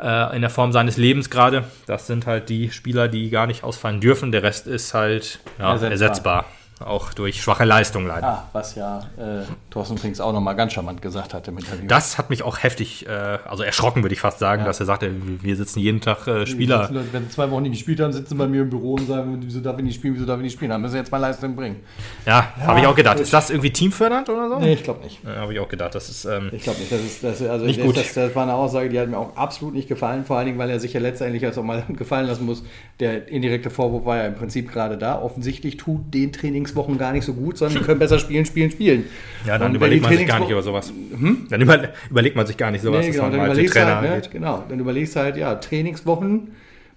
[0.00, 1.64] äh, in der Form seines Lebens gerade.
[1.86, 4.32] Das sind halt die Spieler, die gar nicht ausfallen dürfen.
[4.32, 5.90] Der Rest ist halt ja, ersetzbar.
[5.90, 6.46] ersetzbar
[6.84, 8.26] auch durch schwache Leistung leider.
[8.26, 11.86] Ah, was ja äh, Thorsten Frings auch nochmal ganz charmant gesagt hat im Interview.
[11.86, 14.66] Das hat mich auch heftig, äh, also erschrocken würde ich fast sagen, ja.
[14.66, 15.10] dass er sagte,
[15.42, 16.86] wir sitzen jeden Tag äh, Spieler.
[16.86, 19.38] Sitzen, wenn sie zwei Wochen nicht gespielt haben, sitzen bei mir im Büro und sagen,
[19.40, 21.18] wieso darf ich nicht spielen, wieso darf ich nicht spielen, dann müssen wir jetzt mal
[21.18, 21.80] Leistung bringen.
[22.26, 23.20] Ja, ja habe ich auch gedacht.
[23.20, 24.58] Ist das irgendwie teamfördernd oder so?
[24.58, 25.20] Nee, ich glaube nicht.
[25.24, 25.94] Habe ich auch gedacht.
[25.94, 26.92] Das ist, ähm, ich glaube nicht.
[26.92, 27.96] Das, ist, das, also nicht gut.
[27.96, 30.58] Das, das, war eine Aussage, die hat mir auch absolut nicht gefallen, vor allen Dingen,
[30.58, 32.64] weil er sich ja letztendlich auch mal gefallen lassen muss.
[33.00, 35.20] Der indirekte Vorwurf war ja im Prinzip gerade da.
[35.20, 36.32] Offensichtlich tut den
[36.74, 39.04] Trainingswochen gar nicht so gut sondern die können besser spielen, spielen, spielen.
[39.46, 40.90] Ja, dann und überlegt man sich gar nicht über sowas.
[40.90, 41.46] Hm?
[41.48, 44.22] Dann über, überlegt man sich gar nicht sowas, nee, genau, dann halt überlegst halt, ne,
[44.32, 46.48] Genau, dann überlegst halt, ja, Trainingswochen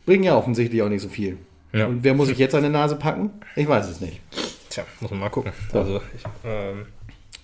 [0.06, 1.38] bringen ja offensichtlich auch nicht so viel.
[1.74, 1.88] Ja.
[1.88, 3.32] Und wer muss sich jetzt an der Nase packen?
[3.56, 4.22] Ich weiß es nicht.
[4.70, 5.52] Tja, muss man mal gucken.
[5.72, 5.80] So.
[5.80, 6.86] Also, ich, ähm,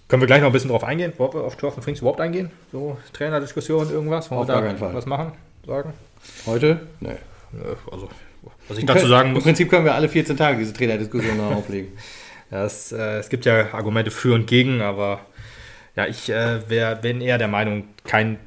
[0.07, 2.49] können wir gleich noch ein bisschen drauf eingehen, auf Thorsten Frings überhaupt eingehen?
[2.71, 4.31] So Trainerdiskussion, irgendwas?
[4.31, 4.93] Wollen auf wir da Fall.
[4.93, 5.33] was machen,
[5.65, 5.93] sagen?
[6.45, 6.81] Heute?
[6.99, 7.15] Nee.
[7.91, 8.09] Also,
[8.67, 9.39] was ich dazu sagen muss.
[9.39, 11.89] Im Prinzip können wir alle 14 Tage diese Trainerdiskussion auflegen.
[12.53, 15.21] Ja, es, äh, es gibt ja Argumente für und gegen, aber
[15.95, 18.37] ja, ich äh, wär, bin eher der Meinung, kein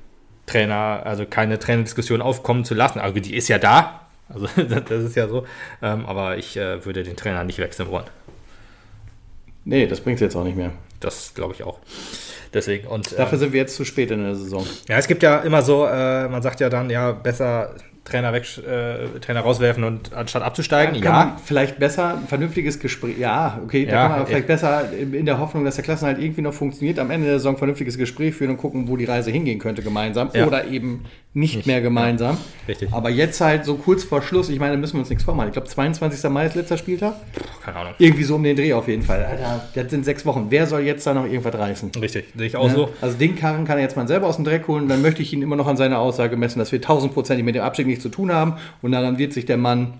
[0.46, 3.00] Trainer, also keine Trainerdiskussion aufkommen zu lassen.
[3.00, 5.44] Also die ist ja da, also das ist ja so,
[5.82, 8.06] ähm, aber ich äh, würde den Trainer nicht wechseln wollen.
[9.64, 10.70] Nee, das bringt es jetzt auch nicht mehr.
[11.00, 11.80] Das glaube ich auch.
[12.54, 14.64] Deswegen und dafür äh, sind wir jetzt zu spät in der Saison.
[14.88, 17.74] Ja, es gibt ja immer so, äh, man sagt ja dann, ja besser
[18.06, 20.94] Trainer weg, äh, Trainer rauswerfen und anstatt abzusteigen.
[20.94, 21.36] Ja, ja.
[21.44, 23.18] vielleicht besser ein vernünftiges Gespräch.
[23.18, 26.06] Ja, okay, da ja, kann man aber vielleicht besser in der Hoffnung, dass der Klassen
[26.06, 28.96] halt irgendwie noch funktioniert, am Ende der Saison ein vernünftiges Gespräch führen und gucken, wo
[28.96, 30.46] die Reise hingehen könnte gemeinsam ja.
[30.46, 31.04] oder eben
[31.36, 31.66] nicht, nicht.
[31.66, 32.38] mehr gemeinsam.
[32.66, 32.92] Richtig.
[32.92, 35.48] Aber jetzt halt so kurz vor Schluss, ich meine, da müssen wir uns nichts vormachen.
[35.48, 36.30] Ich glaube, 22.
[36.30, 37.14] Mai ist letzter Spieltag.
[37.62, 37.92] Keine Ahnung.
[37.98, 39.22] Irgendwie so um den Dreh auf jeden Fall.
[39.22, 40.46] Alter, das sind sechs Wochen.
[40.48, 41.90] Wer soll jetzt da noch irgendwas reißen?
[42.00, 42.74] Richtig, sehe ich auch ne?
[42.74, 42.88] so.
[43.02, 44.88] Also den Karren kann er jetzt mal selber aus dem Dreck holen.
[44.88, 47.62] Dann möchte ich ihn immer noch an seiner Aussage messen, dass wir tausendprozentig mit dem
[47.62, 49.94] Abstieg nichts zu tun haben und daran wird sich der Mann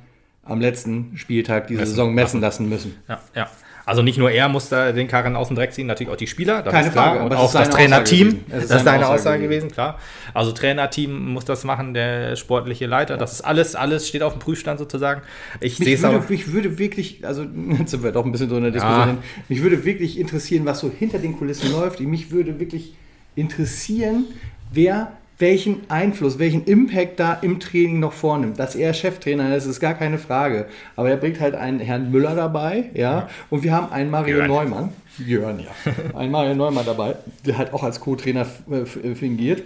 [0.45, 2.95] am letzten Spieltag diese Saison messen lassen müssen.
[3.09, 3.49] Ja, ja.
[3.87, 6.27] Also nicht nur er muss da den Karren aus dem Dreck ziehen, natürlich auch die
[6.27, 7.15] Spieler, das Keine ist klar.
[7.15, 8.41] Frage, und auch das Trainerteam.
[8.49, 10.01] Das ist, das ist eine Aussage, gewesen, klar.
[10.35, 13.17] Also Trainerteam muss das machen, der sportliche Leiter.
[13.17, 15.23] Das ist alles, alles steht auf dem Prüfstand sozusagen.
[15.61, 16.29] Ich sehe es auch.
[16.29, 17.47] Mich würde wirklich, also
[17.79, 19.17] jetzt sind wir doch ein bisschen so in der Diskussion, ja.
[19.49, 22.01] mich würde wirklich interessieren, was so hinter den Kulissen läuft.
[22.01, 22.97] Mich würde wirklich
[23.37, 24.25] interessieren,
[24.73, 28.59] wer welchen Einfluss, welchen Impact da im Training noch vornimmt.
[28.59, 30.67] Dass er Cheftrainer ist, ist gar keine Frage.
[30.97, 33.29] Aber er bringt halt einen Herrn Müller dabei, ja, ja.
[33.51, 34.49] und wir haben einen Mario Jörn.
[34.49, 39.63] Neumann, Jörn, ja, einen Mario Neumann dabei, der halt auch als Co-Trainer äh, fingiert.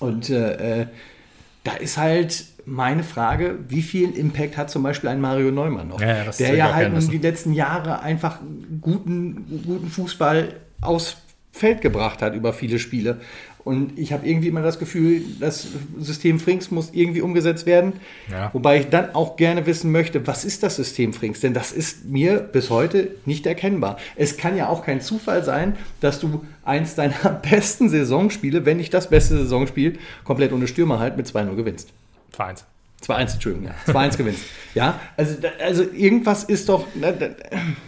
[0.00, 0.86] Und äh, äh,
[1.62, 6.00] da ist halt meine Frage, wie viel Impact hat zum Beispiel ein Mario Neumann noch?
[6.00, 8.40] Ja, der ja halt in die letzten Jahre einfach
[8.80, 11.16] guten, guten Fußball aufs
[11.52, 13.20] Feld gebracht hat über viele Spiele.
[13.64, 17.94] Und ich habe irgendwie immer das Gefühl, das System Frings muss irgendwie umgesetzt werden.
[18.30, 18.50] Ja.
[18.52, 21.40] Wobei ich dann auch gerne wissen möchte, was ist das System Frings?
[21.40, 23.96] Denn das ist mir bis heute nicht erkennbar.
[24.16, 28.92] Es kann ja auch kein Zufall sein, dass du eins deiner besten Saisonspiele, wenn nicht
[28.92, 31.92] das beste Saisonspiel, komplett ohne Stürmer halt mit 2-0 gewinnst.
[32.36, 32.64] 2-1.
[33.04, 33.92] 2-1, Entschuldigung, ja.
[33.92, 34.44] 2-1 gewinnst.
[34.74, 36.86] Ja, also, also irgendwas ist doch.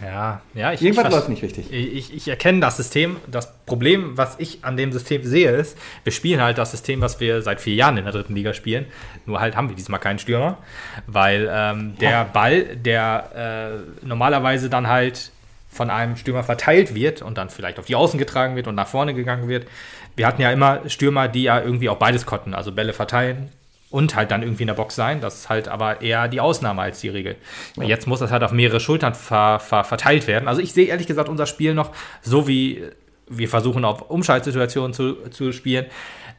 [0.01, 1.71] Ja, ja, ich, Irgendwas ich, läuft nicht richtig.
[1.71, 3.17] Ich, ich, erkenne das System.
[3.29, 7.19] Das Problem, was ich an dem System sehe, ist, wir spielen halt das System, was
[7.19, 8.85] wir seit vier Jahren in der dritten Liga spielen.
[9.25, 10.59] Nur halt haben wir diesmal keinen Stürmer,
[11.07, 15.31] weil ähm, der Ball, der äh, normalerweise dann halt
[15.69, 18.87] von einem Stürmer verteilt wird und dann vielleicht auf die Außen getragen wird und nach
[18.87, 19.67] vorne gegangen wird.
[20.15, 23.51] Wir hatten ja immer Stürmer, die ja irgendwie auch beides konnten, also Bälle verteilen
[23.89, 25.21] und halt dann irgendwie in der Box sein.
[25.21, 27.35] Das ist halt aber eher die Ausnahme als die Regel.
[27.77, 27.83] Ja.
[27.83, 30.47] Jetzt muss das halt auf mehrere Schultern ver, ver, verteilt werden.
[30.47, 32.83] Also ich sehe ehrlich gesagt unser Spiel noch so wie
[33.29, 35.85] wir versuchen auf Umschaltsituationen zu, zu spielen.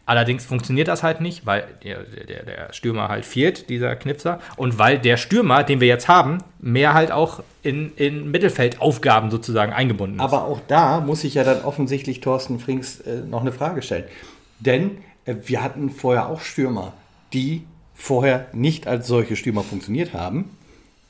[0.07, 4.41] Allerdings funktioniert das halt nicht, weil der, der, der Stürmer halt fehlt, dieser Knipser.
[4.57, 9.75] Und weil der Stürmer, den wir jetzt haben, mehr halt auch in, in Mittelfeldaufgaben sozusagen
[9.75, 10.23] eingebunden ist.
[10.23, 14.05] Aber auch da muss ich ja dann offensichtlich Thorsten Frings äh, noch eine Frage stellen.
[14.61, 14.97] Denn
[15.27, 16.95] äh, wir hatten vorher auch Stürmer
[17.33, 17.63] die
[17.95, 20.51] vorher nicht als solche Stürmer funktioniert haben,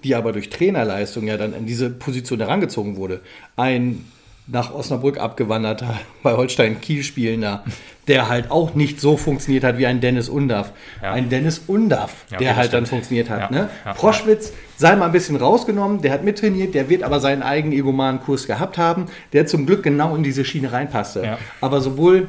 [0.05, 3.21] die aber durch Trainerleistung ja dann in diese Position herangezogen wurde.
[3.57, 4.05] Ein
[4.51, 7.65] nach Osnabrück abgewanderter, bei Holstein Kiel spielender,
[8.07, 10.73] der halt auch nicht so funktioniert hat wie ein Dennis Undaff.
[11.03, 11.13] Ja.
[11.13, 12.75] Ein Dennis Undaff, ja, der halt stimmt.
[12.75, 13.51] dann funktioniert hat.
[13.51, 13.69] Ja, ne?
[13.95, 18.21] Proschwitz sei mal ein bisschen rausgenommen, der hat mittrainiert, der wird aber seinen eigenen egomanen
[18.21, 21.37] Kurs gehabt haben, der zum Glück genau in diese Schiene reinpasste.
[21.61, 22.29] Aber sowohl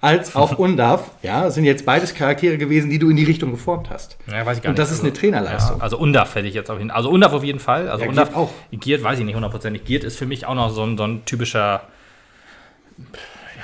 [0.00, 3.88] als auch Undarf, ja, sind jetzt beides Charaktere gewesen, die du in die Richtung geformt
[3.90, 4.16] hast.
[4.30, 4.98] Ja, weiß ich gar Und das nicht.
[4.98, 5.78] ist eine Trainerleistung.
[5.78, 6.96] Ja, also Undarf hätte ich jetzt auf jeden Fall.
[6.96, 7.88] Also Undarf auf jeden Fall.
[7.88, 8.50] Also ja, Undarf auch.
[8.72, 9.84] Giert weiß ich nicht hundertprozentig.
[9.84, 11.82] Giert ist für mich auch noch so ein, so ein typischer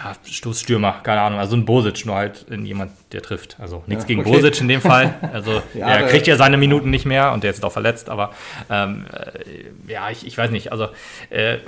[0.04, 1.40] ja, Stoßstürmer, keine Ahnung.
[1.40, 3.56] Also ein Bosic, nur halt in jemand, der trifft.
[3.58, 4.30] Also nichts ja, gegen okay.
[4.30, 5.14] Bosic in dem Fall.
[5.32, 8.32] Also ja, er kriegt ja seine Minuten nicht mehr und der ist auch verletzt, aber
[8.70, 10.72] ähm, äh, ja, ich, ich weiß nicht.
[10.72, 10.88] Also
[11.30, 11.58] äh,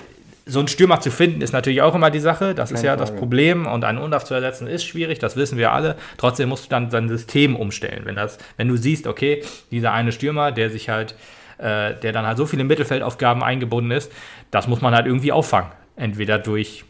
[0.51, 2.55] so einen Stürmer zu finden, ist natürlich auch immer die Sache.
[2.55, 3.11] Das Keine ist ja Frage.
[3.11, 3.67] das Problem.
[3.67, 5.97] Und einen Undaf zu ersetzen, ist schwierig, das wissen wir alle.
[6.19, 8.03] Trotzdem musst du dann dein System umstellen.
[8.05, 11.15] Wenn, das, wenn du siehst, okay, dieser eine Stürmer, der sich halt,
[11.59, 14.11] äh, der dann halt so viele Mittelfeldaufgaben eingebunden ist,
[14.51, 15.71] das muss man halt irgendwie auffangen.
[15.97, 16.85] Entweder durch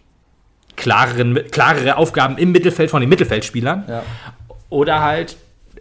[0.77, 4.03] klareren, klarere Aufgaben im Mittelfeld von den Mittelfeldspielern ja.
[4.71, 5.37] oder halt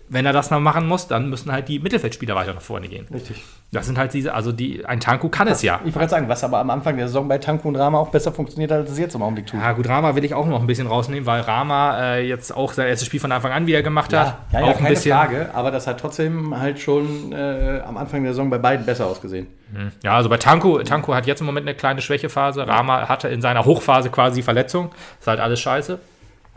[0.09, 3.07] wenn er das noch machen muss, dann müssen halt die Mittelfeldspieler weiter nach vorne gehen.
[3.13, 3.43] Richtig.
[3.71, 5.79] Das sind halt diese, also die, ein Tanku kann es ja.
[5.85, 8.31] Ich wollte sagen, was aber am Anfang der Saison bei Tanku und Rama auch besser
[8.31, 9.59] funktioniert hat, als es jetzt im Augenblick tut.
[9.59, 12.73] Ja, gut, Rama will ich auch noch ein bisschen rausnehmen, weil Rama äh, jetzt auch
[12.73, 14.37] sein erstes Spiel von Anfang an wieder gemacht hat.
[14.51, 15.11] Ja, ja, auch ja keine bisschen.
[15.11, 19.05] Frage, aber das hat trotzdem halt schon äh, am Anfang der Saison bei beiden besser
[19.05, 19.45] ausgesehen.
[19.73, 19.91] Hm.
[20.03, 22.67] Ja, also bei Tanku, Tanku hat jetzt im Moment eine kleine Schwächephase.
[22.67, 24.89] Rama hatte in seiner Hochphase quasi Verletzung.
[25.19, 25.99] Ist halt alles scheiße.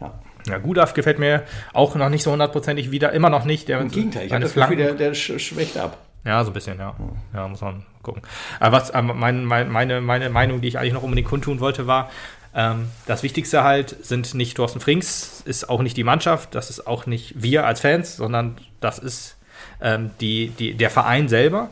[0.00, 0.12] Ja.
[0.46, 3.68] Ja, Gudaf gefällt mir auch noch nicht so hundertprozentig wieder, immer noch nicht.
[3.68, 5.98] Der, Im Gegenteil, ich habe das Gefühl, der, der schwächt ab.
[6.24, 6.94] Ja, so ein bisschen, ja.
[7.34, 8.22] Ja, muss man gucken.
[8.60, 12.10] Aber was, mein, mein, meine, meine Meinung, die ich eigentlich noch unbedingt kundtun wollte, war,
[12.54, 16.86] ähm, das Wichtigste halt sind nicht Thorsten Frings, ist auch nicht die Mannschaft, das ist
[16.86, 19.36] auch nicht wir als Fans, sondern das ist
[19.80, 21.70] ähm, die, die, der Verein selber.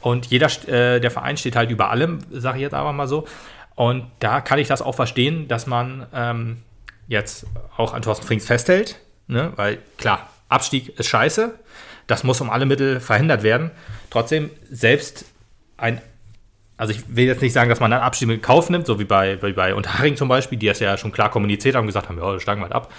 [0.00, 3.26] Und jeder, äh, der Verein steht halt über allem, sage ich jetzt aber mal so.
[3.74, 6.62] Und da kann ich das auch verstehen, dass man ähm,
[7.06, 7.46] jetzt
[7.76, 9.52] auch an Thorsten Frings festhält, ne?
[9.56, 11.54] weil klar, Abstieg ist scheiße,
[12.06, 13.70] das muss um alle Mittel verhindert werden.
[14.10, 15.24] Trotzdem, selbst
[15.76, 16.00] ein,
[16.76, 19.04] also ich will jetzt nicht sagen, dass man einen Abstieg in Kauf nimmt, so wie
[19.04, 22.18] bei, wie bei Unterharing zum Beispiel, die das ja schon klar kommuniziert haben gesagt haben,
[22.18, 22.92] ja, steigen wir halt ab.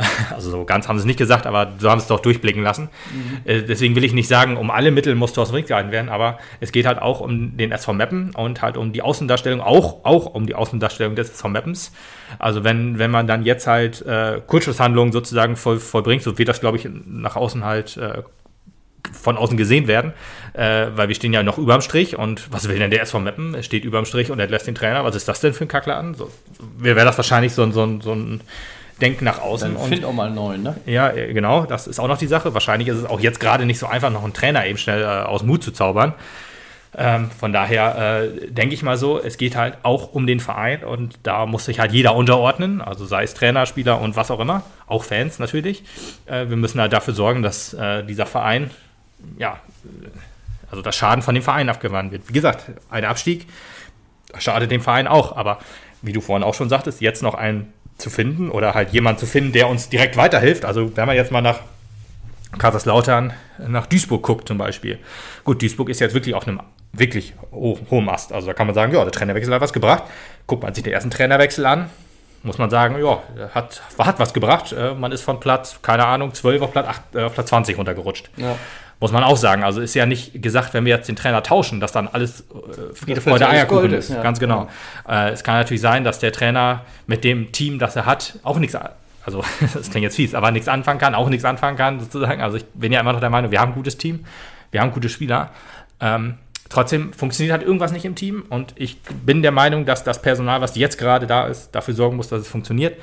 [0.34, 2.62] Also so ganz haben sie es nicht gesagt, aber so haben sie es doch durchblicken
[2.62, 2.88] lassen.
[3.12, 3.66] Mhm.
[3.66, 6.72] Deswegen will ich nicht sagen, um alle Mittel muss Thorsten Rink gehalten werden, aber es
[6.72, 10.46] geht halt auch um den SV Meppen und halt um die Außendarstellung, auch, auch um
[10.46, 11.92] die Außendarstellung des SV Meppens.
[12.38, 16.60] Also wenn, wenn man dann jetzt halt äh, Kurzschlusshandlungen sozusagen voll, vollbringt, so wird das,
[16.60, 18.22] glaube ich, nach außen halt äh,
[19.12, 20.12] von außen gesehen werden,
[20.52, 23.54] äh, weil wir stehen ja noch überm Strich und was will denn der SV Meppen?
[23.54, 25.04] Er steht überm Strich und entlässt den Trainer.
[25.04, 26.14] Was ist das denn für ein Kackladen?
[26.14, 26.30] So,
[26.78, 28.40] wäre das wahrscheinlich so, so, so ein
[29.00, 29.74] Denk nach außen.
[29.74, 30.76] Dann find auch mal einen neuen, ne?
[30.86, 32.54] Ja, äh, genau, das ist auch noch die Sache.
[32.54, 35.06] Wahrscheinlich ist es auch jetzt gerade nicht so einfach, noch einen Trainer eben schnell äh,
[35.06, 36.14] aus Mut zu zaubern.
[36.96, 40.82] Ähm, von daher äh, denke ich mal so, es geht halt auch um den Verein
[40.82, 44.40] und da muss sich halt jeder unterordnen, also sei es Trainer, Spieler und was auch
[44.40, 45.84] immer, auch Fans natürlich.
[46.26, 48.70] Äh, wir müssen halt dafür sorgen, dass äh, dieser Verein,
[49.38, 49.58] ja,
[50.68, 52.28] also das Schaden von dem Verein abgewandt wird.
[52.28, 53.46] Wie gesagt, ein Abstieg
[54.38, 55.58] schadet dem Verein auch, aber
[56.02, 59.26] wie du vorhin auch schon sagtest, jetzt noch einen zu finden oder halt jemand zu
[59.26, 60.64] finden, der uns direkt weiterhilft.
[60.64, 61.60] Also wenn man jetzt mal nach
[62.58, 64.98] Kaiserslautern, nach Duisburg guckt zum Beispiel.
[65.44, 66.60] Gut, Duisburg ist jetzt wirklich auf einem
[66.92, 68.32] wirklich ho hohem Ast.
[68.32, 70.04] Also da kann man sagen, ja, der Trainerwechsel hat was gebracht.
[70.46, 71.90] Guckt man sich den ersten Trainerwechsel an,
[72.42, 73.22] muss man sagen, ja,
[73.54, 74.72] hat, hat was gebracht.
[74.72, 77.78] Äh, man ist von Platz, keine Ahnung, 12 auf Platz, 8, äh, auf Platz 20
[77.78, 78.30] runtergerutscht.
[78.36, 78.56] Ja.
[79.00, 79.64] Muss man auch sagen.
[79.64, 82.94] Also ist ja nicht gesagt, wenn wir jetzt den Trainer tauschen, dass dann alles äh,
[82.94, 84.10] Friede, Freude, Eierkuchen ist.
[84.10, 84.22] Ja.
[84.22, 84.68] Ganz genau.
[85.08, 85.28] Ja.
[85.28, 88.58] Äh, es kann natürlich sein, dass der Trainer mit dem Team, das er hat, auch
[88.58, 88.76] nichts,
[89.24, 89.42] also
[89.74, 92.42] das klingt jetzt fies, aber nichts anfangen kann, auch nichts anfangen kann sozusagen.
[92.42, 94.26] Also ich bin ja immer noch der Meinung, wir haben ein gutes Team,
[94.70, 95.50] wir haben gute Spieler.
[96.00, 96.34] Ähm,
[96.70, 100.60] Trotzdem funktioniert halt irgendwas nicht im Team und ich bin der Meinung, dass das Personal,
[100.60, 102.96] was jetzt gerade da ist, dafür sorgen muss, dass es funktioniert.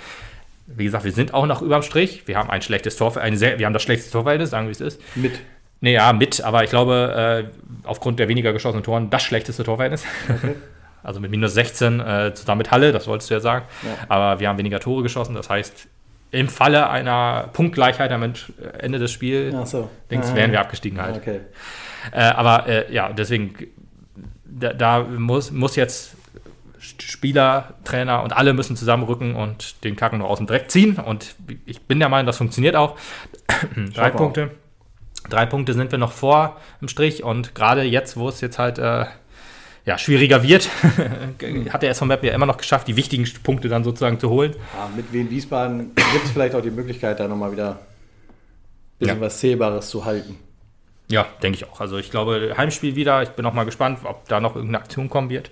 [0.67, 2.27] Wie gesagt, wir sind auch noch überm Strich.
[2.27, 4.79] Wir haben ein schlechtes Tor, eine sehr, wir haben das schlechteste Torverhältnis, sagen wir es
[4.79, 5.01] ist.
[5.15, 5.41] Mit.
[5.80, 10.03] Nee, ja, mit, aber ich glaube, äh, aufgrund der weniger geschossenen Toren das schlechteste Torverhältnis.
[10.30, 10.55] Okay.
[11.03, 13.63] Also mit minus 16 äh, zusammen mit Halle, das wolltest du ja sagen.
[13.84, 13.91] Ja.
[14.09, 15.88] Aber wir haben weniger Tore geschossen, das heißt,
[16.32, 18.34] im Falle einer Punktgleichheit am
[18.78, 19.89] Ende des Spiels so.
[20.11, 21.15] Dings, wären wir abgestiegen halt.
[21.15, 21.39] Okay.
[22.11, 23.55] Äh, aber äh, ja, deswegen,
[24.43, 26.15] da, da, muss, muss jetzt
[26.80, 30.97] Spieler, Trainer und alle müssen zusammenrücken und den Kacken noch aus dem Dreck ziehen.
[30.97, 32.97] Und ich bin der Meinung, das funktioniert auch.
[33.93, 34.51] Drei Punkte.
[35.30, 38.78] Drei Punkte sind wir noch vor im Strich und gerade jetzt, wo es jetzt halt
[38.78, 39.05] äh,
[39.86, 40.69] ja, schwieriger wird,
[41.69, 44.53] hat der SV Map ja immer noch geschafft, die wichtigen Punkte dann sozusagen zu holen.
[44.75, 47.78] Ja, mit Wien Wiesbaden gibt es vielleicht auch die Möglichkeit, da nochmal wieder ein
[48.99, 49.21] bisschen ja.
[49.21, 50.38] was Zählbares zu halten.
[51.09, 51.80] Ja, denke ich auch.
[51.80, 53.23] Also ich glaube, Heimspiel wieder.
[53.23, 55.49] Ich bin auch mal gespannt, ob da noch irgendeine Aktion kommen wird.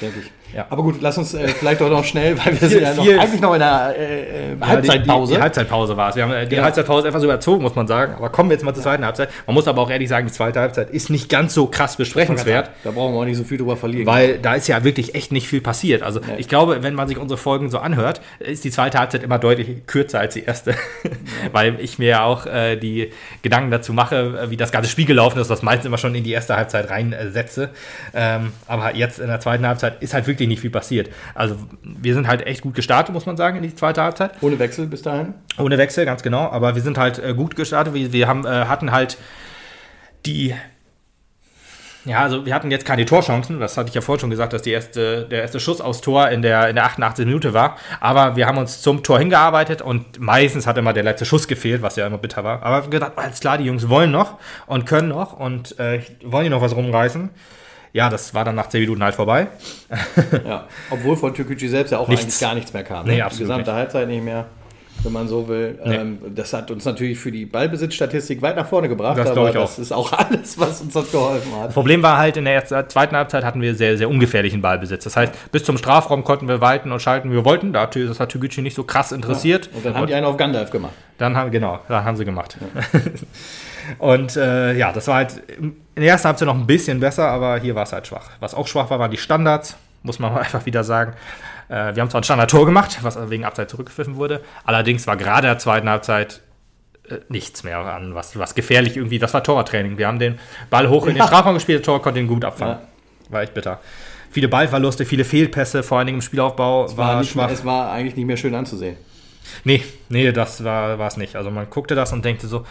[0.00, 0.45] denke ich.
[0.54, 0.66] Ja.
[0.70, 3.40] Aber gut, lass uns äh, vielleicht doch noch schnell, weil wir sind ja noch, eigentlich
[3.40, 5.26] noch in der äh, äh Halbzeitpause.
[5.26, 6.16] Die, die, die, Halbzeitpause war es.
[6.16, 6.62] Wir haben äh, die ja.
[6.62, 8.14] Halbzeitpause etwas überzogen, muss man sagen.
[8.14, 9.30] Aber kommen wir jetzt mal zur zweiten Halbzeit.
[9.46, 12.70] Man muss aber auch ehrlich sagen, die zweite Halbzeit ist nicht ganz so krass besprechenswert.
[12.84, 14.06] Da brauchen wir auch nicht so viel drüber verlieren.
[14.06, 16.02] Weil da ist ja wirklich echt nicht viel passiert.
[16.02, 16.36] Also ja.
[16.38, 19.86] ich glaube, wenn man sich unsere Folgen so anhört, ist die zweite Halbzeit immer deutlich
[19.86, 20.74] kürzer als die erste.
[21.52, 25.06] weil ich mir ja auch äh, die Gedanken dazu mache, äh, wie das ganze Spiel
[25.06, 27.70] gelaufen ist, das meistens immer schon in die erste Halbzeit reinsetze.
[28.14, 31.10] Ähm, aber jetzt in der zweiten Halbzeit ist halt wirklich nicht viel passiert.
[31.34, 34.32] Also wir sind halt echt gut gestartet, muss man sagen, in die zweite Halbzeit.
[34.42, 35.34] Ohne Wechsel bis dahin?
[35.58, 36.50] Ohne Wechsel, ganz genau.
[36.50, 37.94] Aber wir sind halt äh, gut gestartet.
[37.94, 39.16] Wir, wir haben, äh, hatten halt
[40.26, 40.54] die
[42.06, 44.62] ja, also wir hatten jetzt keine Torchancen, das hatte ich ja vorhin schon gesagt, dass
[44.62, 47.26] die erste, der erste Schuss aufs Tor in der, in der 88.
[47.26, 47.76] Minute war.
[47.98, 51.82] Aber wir haben uns zum Tor hingearbeitet und meistens hat immer der letzte Schuss gefehlt,
[51.82, 52.62] was ja immer bitter war.
[52.62, 56.44] Aber wir gedacht, alles klar, die Jungs wollen noch und können noch und äh, wollen
[56.44, 57.30] die noch was rumreißen
[57.96, 59.46] ja, das war dann nach 10 Minuten halt vorbei.
[60.46, 62.24] ja, obwohl von Türkgücü selbst ja auch nichts.
[62.24, 63.06] eigentlich gar nichts mehr kam.
[63.06, 63.14] Ne?
[63.14, 63.78] Nee, absolut Die gesamte nicht.
[63.78, 64.44] Halbzeit nicht mehr,
[65.02, 65.78] wenn man so will.
[65.82, 65.94] Nee.
[65.94, 69.78] Ähm, das hat uns natürlich für die Ballbesitzstatistik weit nach vorne gebracht, das aber das
[69.78, 71.68] ist auch alles, was uns das geholfen hat.
[71.68, 75.04] Das Problem war halt, in der zweiten Halbzeit hatten wir sehr, sehr ungefährlichen Ballbesitz.
[75.04, 77.72] Das heißt, bis zum Strafraum konnten wir weiten und schalten, wie wir wollten.
[77.72, 79.70] Das hat Türkgücü nicht so krass interessiert.
[79.72, 79.76] Ja.
[79.78, 80.92] Und dann haben und die einen auf Gandalf gemacht.
[81.16, 82.58] Dann haben, genau, da haben sie gemacht.
[82.60, 83.00] Ja.
[83.98, 87.58] Und äh, ja, das war halt in der ersten Halbzeit noch ein bisschen besser, aber
[87.58, 88.30] hier war es halt schwach.
[88.40, 91.14] Was auch schwach war, waren die Standards, muss man einfach wieder sagen.
[91.68, 94.42] Äh, wir haben zwar ein Standard-Tor gemacht, was wegen Abzeit zurückgepfiffen wurde.
[94.64, 96.40] Allerdings war gerade der zweiten Halbzeit
[97.08, 99.98] äh, nichts mehr an, was, was gefährlich irgendwie, das war Torwarttraining.
[99.98, 100.38] Wir haben den
[100.70, 102.78] Ball hoch in den Strafraum gespielt, der Tor konnte ihn gut abfangen.
[102.78, 103.32] Ja.
[103.32, 103.80] War echt bitter.
[104.30, 106.84] Viele Ballverluste, viele Fehlpässe, vor allen Dingen im Spielaufbau.
[106.84, 107.46] Es war, war schwach.
[107.46, 108.96] Mehr, es war eigentlich nicht mehr schön anzusehen.
[109.64, 111.36] Nee, nee, das war es nicht.
[111.36, 112.64] Also man guckte das und denkte so,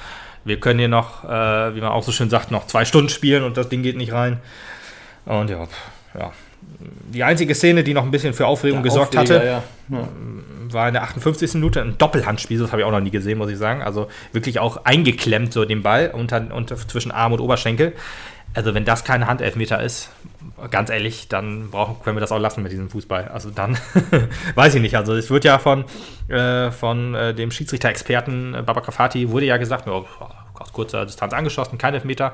[0.45, 3.43] wir können hier noch, äh, wie man auch so schön sagt, noch zwei Stunden spielen
[3.43, 4.39] und das Ding geht nicht rein.
[5.25, 5.67] Und ja,
[6.17, 6.31] ja.
[7.13, 9.47] Die einzige Szene, die noch ein bisschen für Aufregung ja, gesorgt Aufleger, hatte,
[9.89, 9.97] ja.
[9.97, 10.07] Ja.
[10.71, 11.55] war in der 58.
[11.55, 12.59] Minute ein Doppelhandspiel.
[12.59, 13.81] Das habe ich auch noch nie gesehen, muss ich sagen.
[13.81, 17.93] Also wirklich auch eingeklemmt, so den Ball unter, unter, zwischen Arm und Oberschenkel.
[18.55, 20.09] Also, wenn das kein Handelfmeter ist,
[20.71, 23.27] ganz ehrlich, dann brauchen, können wir das auch lassen mit diesem Fußball.
[23.27, 23.77] Also, dann
[24.55, 24.95] weiß ich nicht.
[24.95, 25.85] Also, es wird ja von,
[26.29, 30.05] äh, von äh, dem Schiedsrichter-Experten äh, Babak Rafati wurde ja gesagt, oh,
[30.53, 32.33] aus kurzer Distanz angeschossen, kein Elfmeter.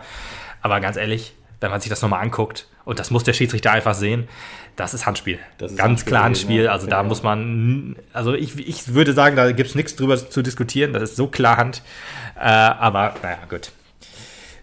[0.61, 3.93] Aber ganz ehrlich, wenn man sich das nochmal anguckt, und das muss der Schiedsrichter einfach
[3.93, 4.27] sehen,
[4.75, 5.39] das ist Handspiel.
[5.57, 6.67] Das ist Ganz Handspiel, klar Handspiel.
[6.67, 10.41] Also da muss man, also ich, ich würde sagen, da gibt es nichts drüber zu
[10.41, 10.93] diskutieren.
[10.93, 11.83] Das ist so klar Hand.
[12.35, 13.71] Äh, aber naja, gut.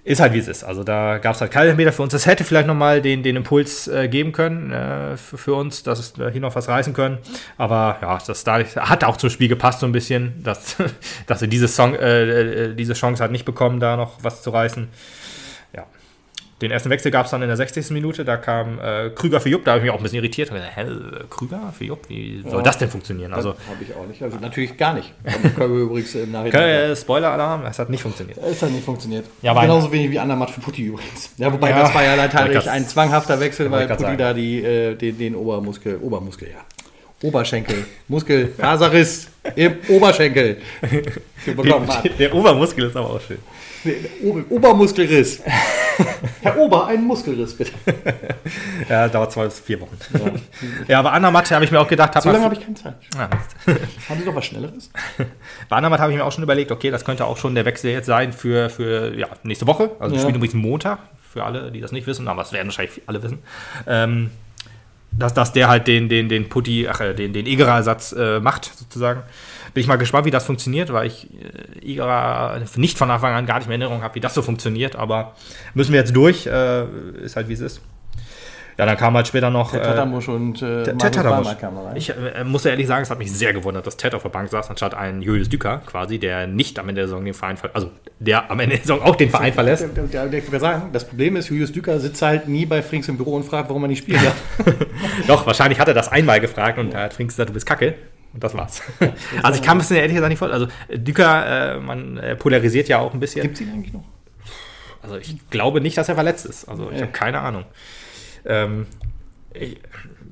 [0.09, 0.65] Ist halt wie es ist.
[0.65, 2.13] Also da gab es halt keine Meter für uns.
[2.13, 6.31] Das hätte vielleicht nochmal den, den Impuls äh, geben können äh, für, uns, dass wir
[6.31, 7.19] hier noch was reißen können.
[7.59, 10.77] Aber ja, das da hat auch zum Spiel gepasst so ein bisschen, dass,
[11.27, 14.49] dass wir diese, Song, äh, äh diese Chance halt nicht bekommen, da noch was zu
[14.49, 14.89] reißen.
[16.61, 17.91] Den ersten Wechsel gab es dann in der 60.
[17.91, 20.51] Minute, da kam äh, Krüger für Jupp, da habe ich mich auch ein bisschen irritiert.
[20.51, 20.87] Gesagt, Hä,
[21.31, 23.33] Krüger für Jupp, wie soll ja, das denn funktionieren?
[23.33, 24.21] Also, habe ich auch nicht.
[24.23, 25.13] Also natürlich gar nicht.
[25.57, 26.97] übrigens im Nachhinein.
[26.97, 28.39] Spoiler-Alarm, es hat nicht funktioniert.
[28.39, 29.27] Es hat nicht funktioniert.
[29.41, 31.31] Ja, Genauso wenig wie Andermatt für Putti übrigens.
[31.37, 34.97] Ja, wobei ja, das war ja letztendlich ein zwanghafter Wechsel, weil Putti da die, äh,
[34.97, 36.65] den, den Obermuskel, Obermuskel, ja.
[37.23, 40.59] Oberschenkel, Muskel, Faserriss im Oberschenkel.
[42.19, 43.39] Der Obermuskel ist aber auch schön.
[44.51, 45.43] Obermuskelriss.
[46.43, 47.73] Herr Ober, einen Muskelriss bitte.
[48.89, 49.97] ja, dauert zwei bis vier Wochen.
[50.13, 50.33] Ja,
[50.87, 52.21] ja aber Andermatt habe ich mir auch gedacht.
[52.21, 52.95] So lange habe ich keine Zeit.
[53.17, 53.29] Ah,
[54.09, 54.91] Haben Sie noch was Schnelleres?
[55.69, 57.91] Bei Andermatt habe ich mir auch schon überlegt, okay, das könnte auch schon der Wechsel
[57.91, 59.91] jetzt sein für, für ja, nächste Woche.
[59.99, 60.21] Also ja.
[60.21, 63.39] spielt übrigens Montag, für alle, die das nicht wissen, aber das werden wahrscheinlich alle wissen.
[63.87, 64.31] Ähm,
[65.13, 68.73] dass, dass der halt den, den, den Putti, ach, äh, den, den Egera-Ersatz äh, macht,
[68.77, 69.23] sozusagen.
[69.79, 71.29] Bin ich mal gespannt, wie das funktioniert, weil ich
[71.87, 74.97] äh, nicht von Anfang an gar nicht mehr in Erinnerung habe, wie das so funktioniert,
[74.97, 75.35] aber
[75.73, 76.83] müssen wir jetzt durch, äh,
[77.23, 77.81] ist halt wie es ist.
[78.77, 79.71] Ja, dann kam halt später noch.
[79.71, 81.47] Der Tatamusch äh, und äh, Tatamusch.
[81.95, 84.51] Ich äh, muss ehrlich sagen, es hat mich sehr gewundert, dass Ted auf der Bank
[84.51, 87.77] saß, anstatt ein Julius Düker quasi, der nicht am Ende der Saison den Verein verlässt.
[87.77, 89.85] Also der am Ende der Saison auch den Verein verlässt.
[89.85, 93.37] Ich würde sagen, das Problem ist, Julius Düker sitzt halt nie bei Frings im Büro
[93.37, 94.19] und fragt, warum er nicht spielt.
[95.29, 97.95] Doch, wahrscheinlich hat er das einmal gefragt und da hat Frings gesagt, du bist kacke.
[98.33, 98.83] Und das war's.
[99.43, 100.71] also ich kann es mir ehrlich gesagt nicht vorstellen.
[100.89, 103.43] Also Düker, äh, man äh, polarisiert ja auch ein bisschen.
[103.43, 104.05] Gibt es ihn eigentlich noch?
[105.03, 106.69] Also ich glaube nicht, dass er verletzt ist.
[106.69, 107.65] Also ich habe keine Ahnung
[108.49, 108.87] ähm,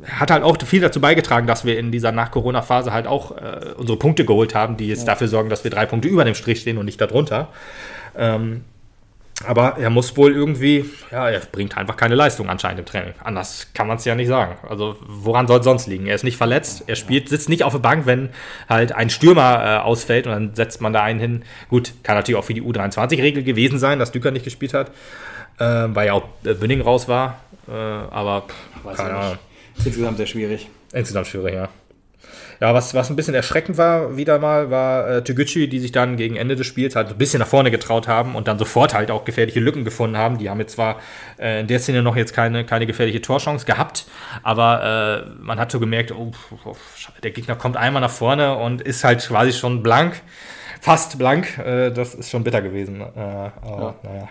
[0.04, 3.98] hat halt auch viel dazu beigetragen, dass wir in dieser Nach-Corona-Phase halt auch äh, unsere
[3.98, 5.06] Punkte geholt haben, die jetzt ja.
[5.06, 7.48] dafür sorgen, dass wir drei Punkte über dem Strich stehen und nicht darunter.
[8.16, 8.64] Ähm,
[9.44, 13.12] aber er muss wohl irgendwie, ja, er bringt einfach keine Leistung anscheinend im Training.
[13.22, 14.56] Anders kann man es ja nicht sagen.
[14.66, 16.06] Also woran soll es sonst liegen?
[16.06, 18.30] Er ist nicht verletzt, er spielt, sitzt nicht auf der Bank, wenn
[18.68, 21.44] halt ein Stürmer äh, ausfällt und dann setzt man da einen hin.
[21.68, 24.88] Gut, kann natürlich auch für die U23-Regel gewesen sein, dass Düker nicht gespielt hat,
[25.58, 27.40] äh, weil ja auch äh, Bünning raus war.
[27.68, 29.38] Äh, aber pff, keine Ahnung.
[29.84, 30.68] Insgesamt sehr schwierig.
[30.92, 31.68] Insgesamt schwierig, ja.
[32.60, 36.16] Ja, was, was ein bisschen erschreckend war, wieder mal, war äh, Toguchi, die sich dann
[36.16, 39.10] gegen Ende des Spiels halt ein bisschen nach vorne getraut haben und dann sofort halt
[39.10, 40.38] auch gefährliche Lücken gefunden haben.
[40.38, 41.00] Die haben jetzt zwar
[41.38, 44.06] äh, in der Szene noch jetzt keine, keine gefährliche Torchance gehabt,
[44.42, 46.32] aber äh, man hat so gemerkt, oh,
[46.64, 46.76] oh,
[47.22, 50.22] der Gegner kommt einmal nach vorne und ist halt quasi schon blank,
[50.80, 51.58] fast blank.
[51.58, 53.00] Äh, das ist schon bitter gewesen.
[53.00, 54.10] Äh, aber ja.
[54.10, 54.28] naja.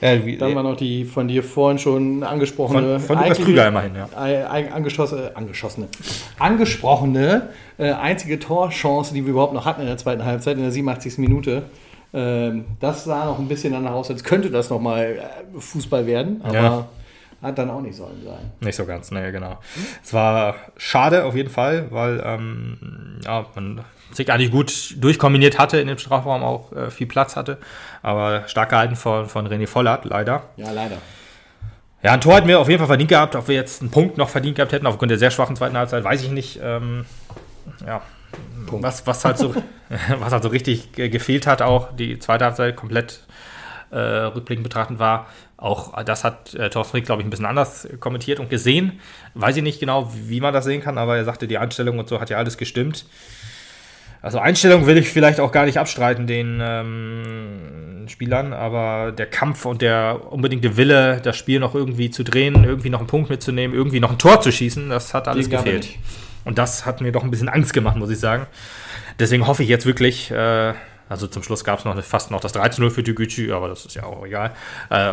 [0.00, 3.00] Ja, wie, Dann war noch die von dir vorhin schon angesprochene.
[3.00, 4.08] Von, von Lukas Krüger immerhin, ja.
[4.46, 5.88] Angeschossene, angeschossene,
[6.38, 10.72] angesprochene äh, einzige Torchance, die wir überhaupt noch hatten in der zweiten Halbzeit, in der
[10.72, 11.18] 87.
[11.18, 11.64] Minute.
[12.14, 16.40] Ähm, das sah noch ein bisschen danach aus, als könnte das nochmal äh, Fußball werden,
[16.42, 16.54] aber.
[16.54, 16.88] Ja.
[17.40, 18.50] Hat dann auch nicht sollen sein.
[18.60, 19.58] Nicht so ganz, ne, genau.
[20.02, 25.78] Es war schade auf jeden Fall, weil ähm, ja, man sich eigentlich gut durchkombiniert hatte
[25.78, 27.58] in dem Strafraum, auch äh, viel Platz hatte.
[28.02, 30.44] Aber stark gehalten von, von René Vollert, leider.
[30.56, 30.98] Ja, leider.
[32.02, 33.36] Ja, ein Tor hätten wir auf jeden Fall verdient gehabt.
[33.36, 36.02] Ob wir jetzt einen Punkt noch verdient gehabt hätten, aufgrund der sehr schwachen zweiten Halbzeit,
[36.02, 36.58] weiß ich nicht.
[36.62, 37.04] Ähm,
[37.86, 38.02] ja,
[38.70, 39.54] was, was, halt so,
[40.18, 43.26] was halt so richtig gefehlt hat, auch die zweite Halbzeit komplett
[43.90, 45.26] äh, rückblickend betrachtend war.
[45.58, 49.00] Auch das hat äh, Thorsten Frick, glaube ich, ein bisschen anders kommentiert und gesehen.
[49.34, 52.08] Weiß ich nicht genau, wie man das sehen kann, aber er sagte, die Einstellung und
[52.08, 53.04] so hat ja alles gestimmt.
[54.22, 59.64] Also Einstellung will ich vielleicht auch gar nicht abstreiten den ähm, Spielern, aber der Kampf
[59.64, 63.76] und der unbedingte Wille, das Spiel noch irgendwie zu drehen, irgendwie noch einen Punkt mitzunehmen,
[63.76, 65.88] irgendwie noch ein Tor zu schießen, das hat alles gefehlt.
[66.44, 68.46] Und das hat mir doch ein bisschen Angst gemacht, muss ich sagen.
[69.18, 70.72] Deswegen hoffe ich jetzt wirklich, äh,
[71.08, 73.94] also zum Schluss gab es noch fast noch das 13-0 für Duguchi, aber das ist
[73.94, 74.52] ja auch egal.
[74.90, 75.12] Äh,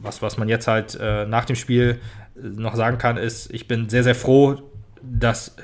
[0.00, 2.00] was, was man jetzt halt äh, nach dem Spiel
[2.34, 4.56] noch sagen kann, ist, ich bin sehr, sehr froh,
[5.02, 5.56] dass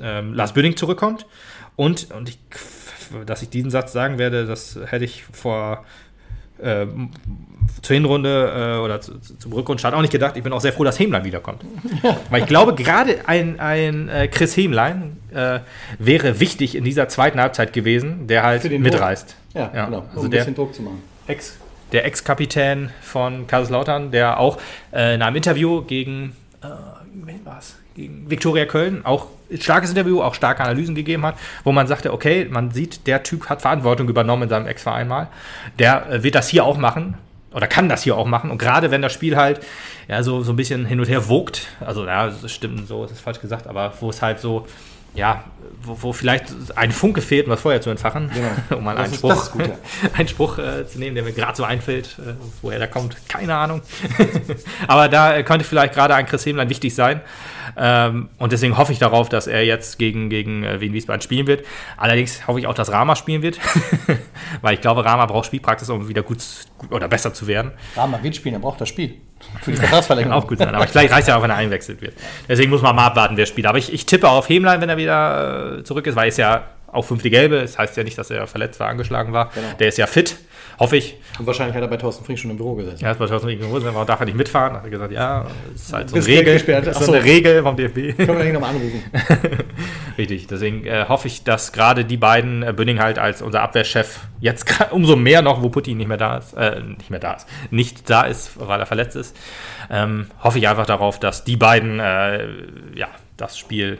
[0.00, 1.26] äh, Lars Bünding zurückkommt.
[1.76, 2.38] Und, und ich,
[3.26, 5.84] dass ich diesen Satz sagen werde, das hätte ich vor
[6.62, 6.86] äh,
[7.82, 10.36] zur Hinrunde äh, oder zu, zum Rückrundstart auch nicht gedacht.
[10.36, 11.64] Ich bin auch sehr froh, dass Hemlein wiederkommt.
[12.30, 15.60] Weil ich glaube, gerade ein, ein äh, Chris Hemlein äh,
[15.98, 19.36] wäre wichtig in dieser zweiten Halbzeit gewesen, der halt mitreißt.
[19.54, 21.02] Ja, ja, genau, um also ein bisschen Druck zu machen.
[21.26, 21.56] Ex,
[21.92, 24.58] der Ex-Kapitän von Kaiserslautern, der auch
[24.92, 26.66] äh, in einem Interview gegen, äh,
[27.24, 27.76] wen war es?
[27.94, 29.26] gegen Viktoria Köln auch
[29.58, 33.48] starkes Interview, auch starke Analysen gegeben hat, wo man sagte, okay, man sieht, der Typ
[33.48, 35.28] hat Verantwortung übernommen in seinem Ex-Verein mal.
[35.78, 37.14] Der äh, wird das hier auch machen
[37.52, 38.50] oder kann das hier auch machen.
[38.50, 39.60] Und gerade wenn das Spiel halt
[40.08, 43.12] ja, so, so ein bisschen hin und her wogt, also ja, das stimmt, so ist
[43.12, 44.66] es falsch gesagt, aber wo es halt so
[45.14, 45.44] ja,
[45.82, 46.46] wo, wo, vielleicht
[46.76, 48.48] ein Funke fehlt, um das Feuer zu entfachen, genau.
[48.78, 49.50] um mal einen Spruch,
[50.16, 53.54] einen Spruch äh, zu nehmen, der mir gerade so einfällt, äh, woher der kommt, keine
[53.54, 53.82] Ahnung.
[54.86, 57.20] Aber da könnte vielleicht gerade ein Chris Hemlein wichtig sein.
[57.76, 61.46] Ähm, und deswegen hoffe ich darauf, dass er jetzt gegen, gegen äh, Wien Wiesbaden spielen
[61.46, 61.64] wird.
[61.96, 63.58] Allerdings hoffe ich auch, dass Rama spielen wird,
[64.60, 66.38] weil ich glaube, Rama braucht Spielpraxis, um wieder gut,
[66.78, 67.72] gut oder besser zu werden.
[67.96, 69.14] Rama wird spielen, er braucht das Spiel.
[69.62, 70.36] Für die Vertragsverlängerung.
[70.36, 72.14] auch gut sein, aber vielleicht reicht ja auch, wenn er einwechselt wird.
[72.48, 73.66] Deswegen muss man mal abwarten, wer spielt.
[73.66, 76.38] Aber ich, ich tippe auf Hemlein, wenn er wieder äh, zurück ist, weil er ist
[76.38, 77.60] ja auch fünfte Gelbe.
[77.60, 79.50] Das heißt ja nicht, dass er verletzt war, angeschlagen war.
[79.54, 79.66] Genau.
[79.78, 80.36] Der ist ja fit.
[80.80, 81.14] Hoffe ich.
[81.38, 83.04] Und wahrscheinlich hat er bei Thorsten Frink schon im Büro gesessen.
[83.04, 84.78] Ja, ist bei Thorsten Frink im Büro gesessen, aber darf er nicht mitfahren.
[84.78, 86.56] Hat er gesagt, ja, ist halt so eine Regel.
[86.56, 88.16] Ist so eine Regel vom DFB.
[88.16, 89.02] Können wir ihn nochmal anrufen.
[90.18, 94.20] Richtig, deswegen äh, hoffe ich, dass gerade die beiden, äh, Bünning halt als unser Abwehrchef,
[94.40, 97.46] jetzt umso mehr noch, wo Putin nicht mehr da ist, äh, nicht mehr da ist,
[97.70, 99.36] nicht da ist, weil er verletzt ist,
[99.90, 102.46] ähm, hoffe ich einfach darauf, dass die beiden, äh,
[102.94, 103.98] ja, das Spiel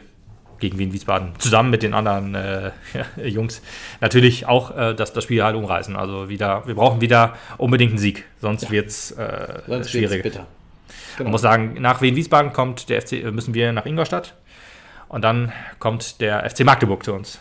[0.61, 2.71] gegen Wien Wiesbaden zusammen mit den anderen äh,
[3.27, 3.63] Jungs
[4.01, 5.97] natürlich auch äh, das, das Spiel halt umreißen.
[5.97, 8.71] Also wieder, wir brauchen wieder unbedingt einen Sieg, sonst ja.
[8.71, 10.23] wird es äh, schwierig.
[10.23, 10.47] Bitter.
[11.17, 11.29] Genau.
[11.29, 14.35] Man muss sagen, nach Wien Wiesbaden kommt der FC, müssen wir nach Ingolstadt
[15.09, 17.39] und dann kommt der FC Magdeburg zu uns.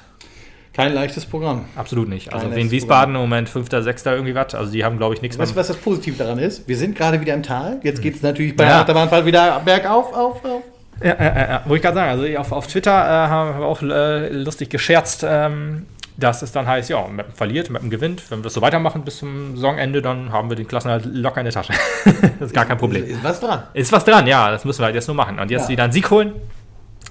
[0.74, 1.66] Kein leichtes Programm.
[1.76, 2.32] Absolut nicht.
[2.32, 4.06] Also Wien Wiesbaden im Moment 5., 6.
[4.06, 4.56] irgendwie was.
[4.56, 5.46] Also die haben, glaube ich, nichts mehr.
[5.46, 6.68] Weißt du, was das Positive daran ist?
[6.68, 7.80] Wir sind gerade wieder im Tal.
[7.84, 8.70] Jetzt geht es natürlich bei ja.
[8.70, 10.64] der Achterbahnfahrt wieder bergauf, auf, auf.
[11.02, 12.10] Ja, ja, ja, wollte ich gerade sagen.
[12.10, 15.86] Also auf, auf Twitter äh, haben wir auch äh, lustig gescherzt, ähm,
[16.18, 18.30] dass es dann heißt, ja, Mappen verliert, Mappen gewinnt.
[18.30, 21.40] Wenn wir das so weitermachen bis zum Saisonende, dann haben wir den Klassen halt locker
[21.40, 21.74] in der Tasche.
[22.40, 23.06] das ist gar kein Problem.
[23.06, 23.64] Ist was dran.
[23.74, 24.52] Ist was dran, ja.
[24.52, 25.40] Das müssen wir halt jetzt nur machen.
[25.40, 25.70] Und jetzt ja.
[25.70, 26.34] wieder einen Sieg holen.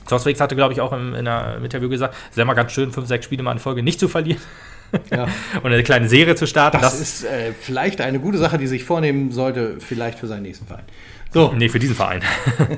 [0.07, 2.93] Zorswix hatte, glaube ich, auch im, in einem Interview gesagt, es wäre mal ganz schön,
[2.93, 4.41] fünf, sechs Spiele mal in Folge nicht zu verlieren.
[5.11, 5.29] Ja.
[5.63, 6.79] und eine kleine Serie zu starten.
[6.81, 10.43] Das, das ist äh, vielleicht eine gute Sache, die sich vornehmen sollte, vielleicht für seinen
[10.43, 10.85] nächsten Verein.
[11.33, 11.53] So.
[11.55, 12.23] Nee, für diesen Verein.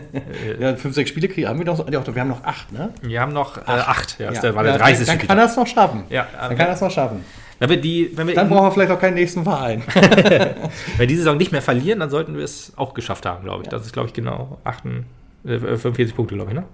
[0.60, 2.92] ja, fünf, sechs Spiele kriegen, haben wir noch, wir haben noch acht, ne?
[3.00, 4.18] Wir haben noch äh, acht.
[4.18, 4.40] Ja, ja.
[4.40, 5.06] Der war der 30.
[5.06, 6.04] Dann, dann kann er es noch schaffen.
[6.10, 7.24] Ja, dann kann er es noch schaffen.
[7.60, 9.82] Die, dann brauchen wir vielleicht auch keinen nächsten Verein.
[9.94, 13.64] wenn wir diese Saison nicht mehr verlieren, dann sollten wir es auch geschafft haben, glaube
[13.64, 13.68] ich.
[13.68, 14.84] Das ist, glaube ich, genau 8,
[15.44, 16.64] äh, 45 Punkte, glaube ich, ne?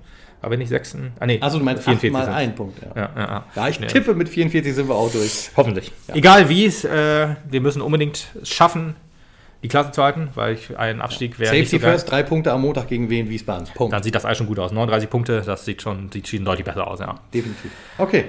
[0.47, 0.97] Aber nicht 6.
[1.19, 1.39] Ah, nee.
[1.41, 2.81] Also du meinst 44 mal ein Punkt.
[2.81, 2.93] Ja.
[2.95, 3.69] Ja, ja, ja.
[3.69, 5.51] ich tippe, mit 44 sind wir auch durch.
[5.57, 5.91] Hoffentlich.
[6.15, 8.95] Egal wie es, äh, wir müssen unbedingt schaffen,
[9.65, 11.53] die Klasse zu halten, weil ich ein Abstieg wäre.
[11.53, 13.67] Safety First, drei Punkte am Montag gegen Wien Wiesbaden.
[13.75, 13.93] Punkt.
[13.93, 14.71] Dann sieht das alles schon gut aus.
[14.71, 17.19] 39 Punkte, das sieht schon, sieht schon deutlich besser aus, ja.
[17.35, 17.73] Definitiv.
[17.99, 18.27] Okay.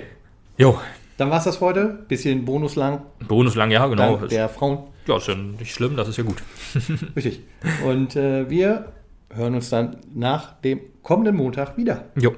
[0.58, 0.80] Jo.
[1.18, 2.00] Dann war es das heute.
[2.08, 3.04] Bisschen bonuslang.
[3.28, 4.18] Bonuslang, ja, genau.
[4.18, 4.80] Dank der Frauen.
[5.06, 6.42] Ja, ist ja nicht schlimm, das ist ja gut.
[7.16, 7.42] Richtig.
[7.86, 8.92] Und äh, wir
[9.38, 12.06] hören uns dann nach dem kommenden Montag wieder.
[12.16, 12.32] Jo.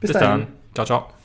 [0.00, 0.46] Bis, Bis dann.
[0.74, 1.15] Ciao, ciao.